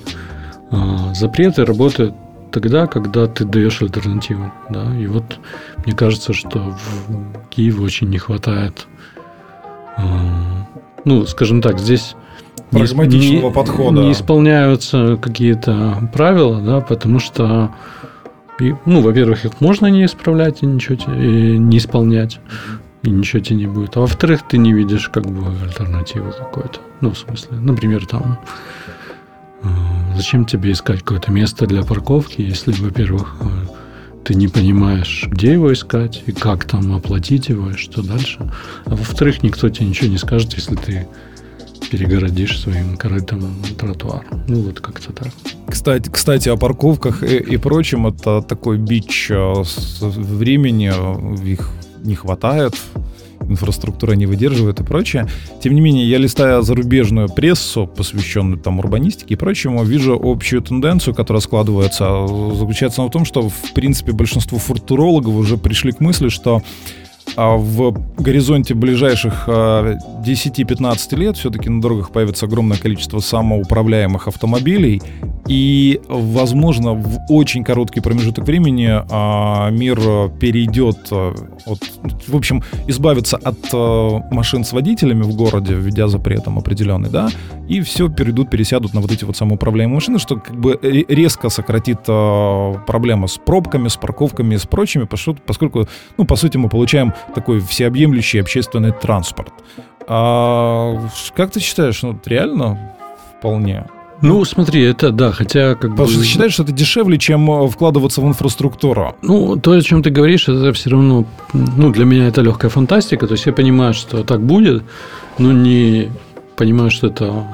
[0.70, 0.76] э,
[1.14, 2.14] запреты работают
[2.50, 4.52] тогда, когда ты даешь альтернативу.
[4.70, 4.96] Да?
[4.96, 5.24] И вот
[5.84, 8.86] мне кажется, что в Киеве очень не хватает,
[9.96, 10.02] э,
[11.04, 12.14] ну, скажем так, здесь
[12.70, 14.00] прагматичного не, подхода.
[14.00, 17.70] Не исполняются какие-то правила, да, потому что,
[18.58, 22.40] ну, во-первых, их можно не исправлять и ничего и не исполнять.
[23.02, 23.96] и ничего тебе не будет.
[23.96, 26.80] А во-вторых, ты не видишь как бы альтернативы какой-то.
[27.00, 28.38] Ну, в смысле, например, там
[29.62, 29.68] э,
[30.16, 33.46] зачем тебе искать какое-то место для парковки, если, во-первых, э,
[34.24, 38.50] ты не понимаешь, где его искать и как там оплатить его и что дальше.
[38.84, 41.06] А во-вторых, никто тебе ничего не скажет, если ты
[41.90, 44.24] перегородишь своим корытом тротуар.
[44.46, 45.28] Ну, вот как-то так.
[45.68, 49.62] Кстати, кстати, о парковках и, и прочем, это такой бич э,
[50.00, 50.92] времени,
[51.44, 51.70] их
[52.02, 52.74] не хватает,
[53.48, 55.26] инфраструктура не выдерживает и прочее.
[55.62, 61.14] Тем не менее, я листая зарубежную прессу, посвященную там урбанистике и прочему, вижу общую тенденцию,
[61.14, 62.26] которая складывается.
[62.54, 66.62] Заключается в том, что, в принципе, большинство футурологов уже пришли к мысли, что
[67.36, 75.02] в горизонте ближайших 10-15 а, лет все-таки на дорогах появится огромное количество самоуправляемых автомобилей,
[75.46, 79.98] и, возможно, в очень короткий промежуток времени а, мир
[80.38, 81.80] перейдет от,
[82.26, 87.28] в общем, избавится от машин с водителями в городе, введя запретом определенный, да,
[87.68, 92.02] и все перейдут, пересядут на вот эти вот самоуправляемые машины, что как бы резко сократит
[92.02, 95.08] проблемы с пробками, с парковками, с прочими,
[95.46, 99.52] поскольку, ну, по сути, мы получаем такой всеобъемлющий общественный транспорт.
[100.06, 102.94] А как ты считаешь, ну, реально
[103.38, 103.86] вполне?
[104.20, 106.08] Ну, смотри, это да, хотя как Потому бы...
[106.08, 109.14] что ты считаешь, что это дешевле, чем э, вкладываться в инфраструктуру?
[109.22, 113.26] Ну, то, о чем ты говоришь, это все равно, ну, для меня это легкая фантастика,
[113.28, 114.82] то есть я понимаю, что так будет,
[115.38, 116.08] но не
[116.56, 117.44] понимаю, что это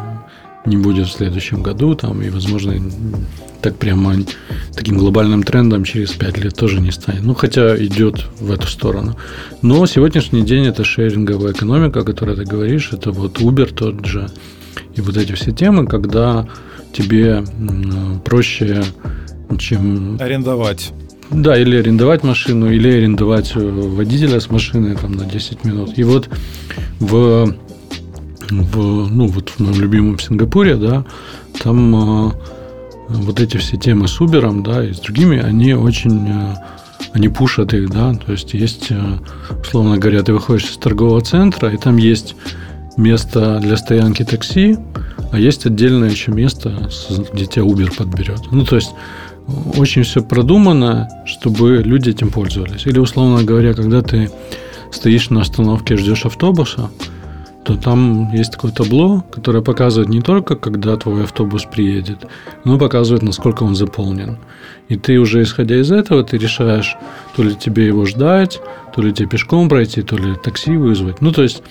[0.67, 2.75] не будет в следующем году, там, и, возможно,
[3.61, 4.15] так прямо
[4.75, 7.23] таким глобальным трендом через 5 лет тоже не станет.
[7.23, 9.17] Ну, хотя идет в эту сторону.
[9.63, 14.29] Но сегодняшний день это шеринговая экономика, о которой ты говоришь, это вот Uber тот же.
[14.95, 16.47] И вот эти все темы, когда
[16.93, 17.45] тебе
[18.25, 18.85] проще,
[19.59, 20.19] чем...
[20.21, 20.93] Арендовать.
[21.31, 25.99] Да, или арендовать машину, или арендовать водителя с машиной там, на 10 минут.
[25.99, 26.29] И вот
[27.01, 27.55] в
[28.63, 31.05] в, ну, вот в моем любимом Сингапуре, да,
[31.63, 32.33] там э,
[33.09, 36.55] вот эти все темы с Uber, да, и с другими, они очень, э,
[37.13, 39.19] они пушат их, да, то есть есть, э,
[39.61, 42.37] условно говоря, ты выходишь из торгового центра, и там есть
[42.97, 44.79] место для стоянки такси,
[45.33, 46.89] а есть отдельное еще место,
[47.33, 48.41] где тебя Uber подберет.
[48.53, 48.91] Ну, то есть
[49.77, 52.87] очень все продумано, чтобы люди этим пользовались.
[52.87, 54.31] Или, условно говоря, когда ты
[54.93, 56.91] стоишь на остановке, ждешь автобуса,
[57.65, 62.27] то там есть такое табло, которое показывает не только, когда твой автобус приедет,
[62.65, 64.39] но показывает, насколько он заполнен.
[64.89, 66.97] И ты уже, исходя из этого, ты решаешь,
[67.35, 68.61] то ли тебе его ждать,
[68.95, 71.23] то ли тебе пешком пройти, то ли такси вызвать.
[71.23, 71.63] Ну, то есть,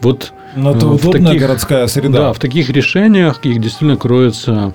[0.00, 0.32] вот...
[0.54, 2.18] Но это в удобная таких, городская среда.
[2.18, 4.72] Да, в таких решениях их действительно кроется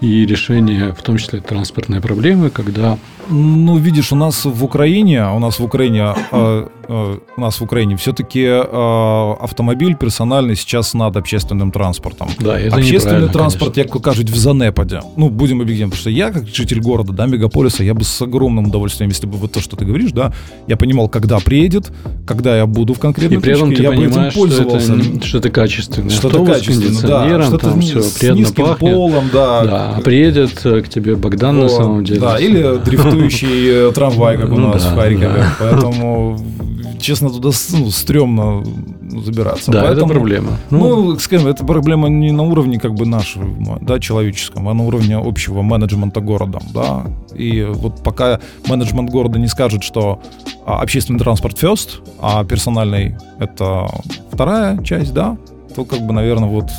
[0.00, 2.98] и решение, в том числе транспортной проблемы, когда...
[3.28, 7.64] Ну, видишь, у нас в Украине, у нас в Украине э, Э, у нас в
[7.64, 12.28] Украине, все-таки э, автомобиль персональный сейчас над общественным транспортом.
[12.38, 13.96] Да, это Общественный транспорт, конечно.
[13.96, 15.00] як кажуть, в занепаде.
[15.16, 18.66] Ну, будем объективны, потому что я, как житель города, да, мегаполиса, я бы с огромным
[18.66, 20.32] удовольствием, если бы вот то, что ты говоришь, да,
[20.68, 21.92] я понимал, когда приедет,
[22.26, 25.02] когда я буду в конкретной И при этом точке, ты я понимаешь, бы этим пользовался.
[25.02, 28.94] Что это, что это качественный что-то качественное, да, что-то там с, все с низким пахнет.
[28.94, 29.64] полом, да.
[29.64, 32.20] Да, а приедет э, к тебе Богдан О, на самом деле.
[32.20, 35.44] Да, или дрифтующий э, трамвай, как у нас в Харькове.
[35.58, 36.38] Поэтому
[37.00, 38.64] честно, туда ну, стрёмно
[39.24, 39.70] забираться.
[39.70, 40.50] Да, Поэтому, это проблема.
[40.70, 44.84] Ну, ну, скажем, это проблема не на уровне как бы нашего, да, человеческом, а на
[44.84, 47.06] уровне общего менеджмента городом, да.
[47.34, 50.20] И вот пока менеджмент города не скажет, что
[50.64, 53.88] а, общественный транспорт first, а персональный это
[54.32, 55.36] вторая часть, да,
[55.76, 56.70] то как бы, наверное, вот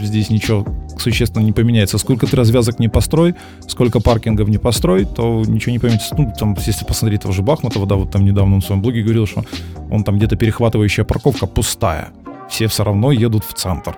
[0.00, 0.64] здесь ничего
[0.96, 1.98] существенно не поменяется.
[1.98, 3.34] Сколько ты развязок не построй,
[3.66, 6.14] сколько паркингов не построй, то ничего не поменяется.
[6.16, 9.02] Ну, там, если посмотреть того же Бахмутова, да, вот там недавно он в своем блоге
[9.02, 9.44] говорил, что
[9.90, 12.10] он там где-то перехватывающая парковка пустая.
[12.48, 13.96] Все все равно едут в центр.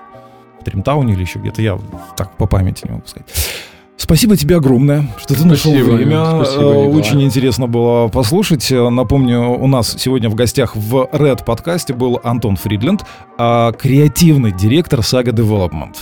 [0.63, 1.79] В Тримтауне или еще где-то, я
[2.17, 3.29] так по памяти не могу сказать.
[3.99, 6.43] Спасибо тебе огромное, что ты нашел время.
[6.45, 8.71] Спасибо, Очень интересно было послушать.
[8.71, 13.03] Напомню, у нас сегодня в гостях в Red подкасте был Антон Фридленд,
[13.37, 15.95] а, креативный директор Saga Development.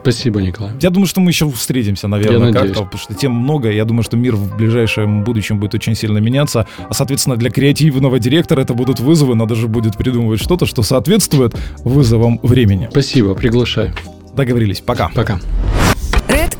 [0.00, 0.72] Спасибо, Николай.
[0.80, 3.70] Я думаю, что мы еще встретимся, наверное, как-то, потому что тем много.
[3.70, 6.66] Я думаю, что мир в ближайшем будущем будет очень сильно меняться.
[6.88, 9.34] А, соответственно, для креативного директора это будут вызовы.
[9.34, 12.88] Надо же будет придумывать что-то, что соответствует вызовам времени.
[12.90, 13.92] Спасибо, приглашаю.
[14.34, 14.80] Договорились.
[14.80, 15.10] Пока.
[15.14, 15.40] Пока.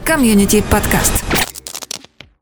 [0.04, 1.41] Community Podcast.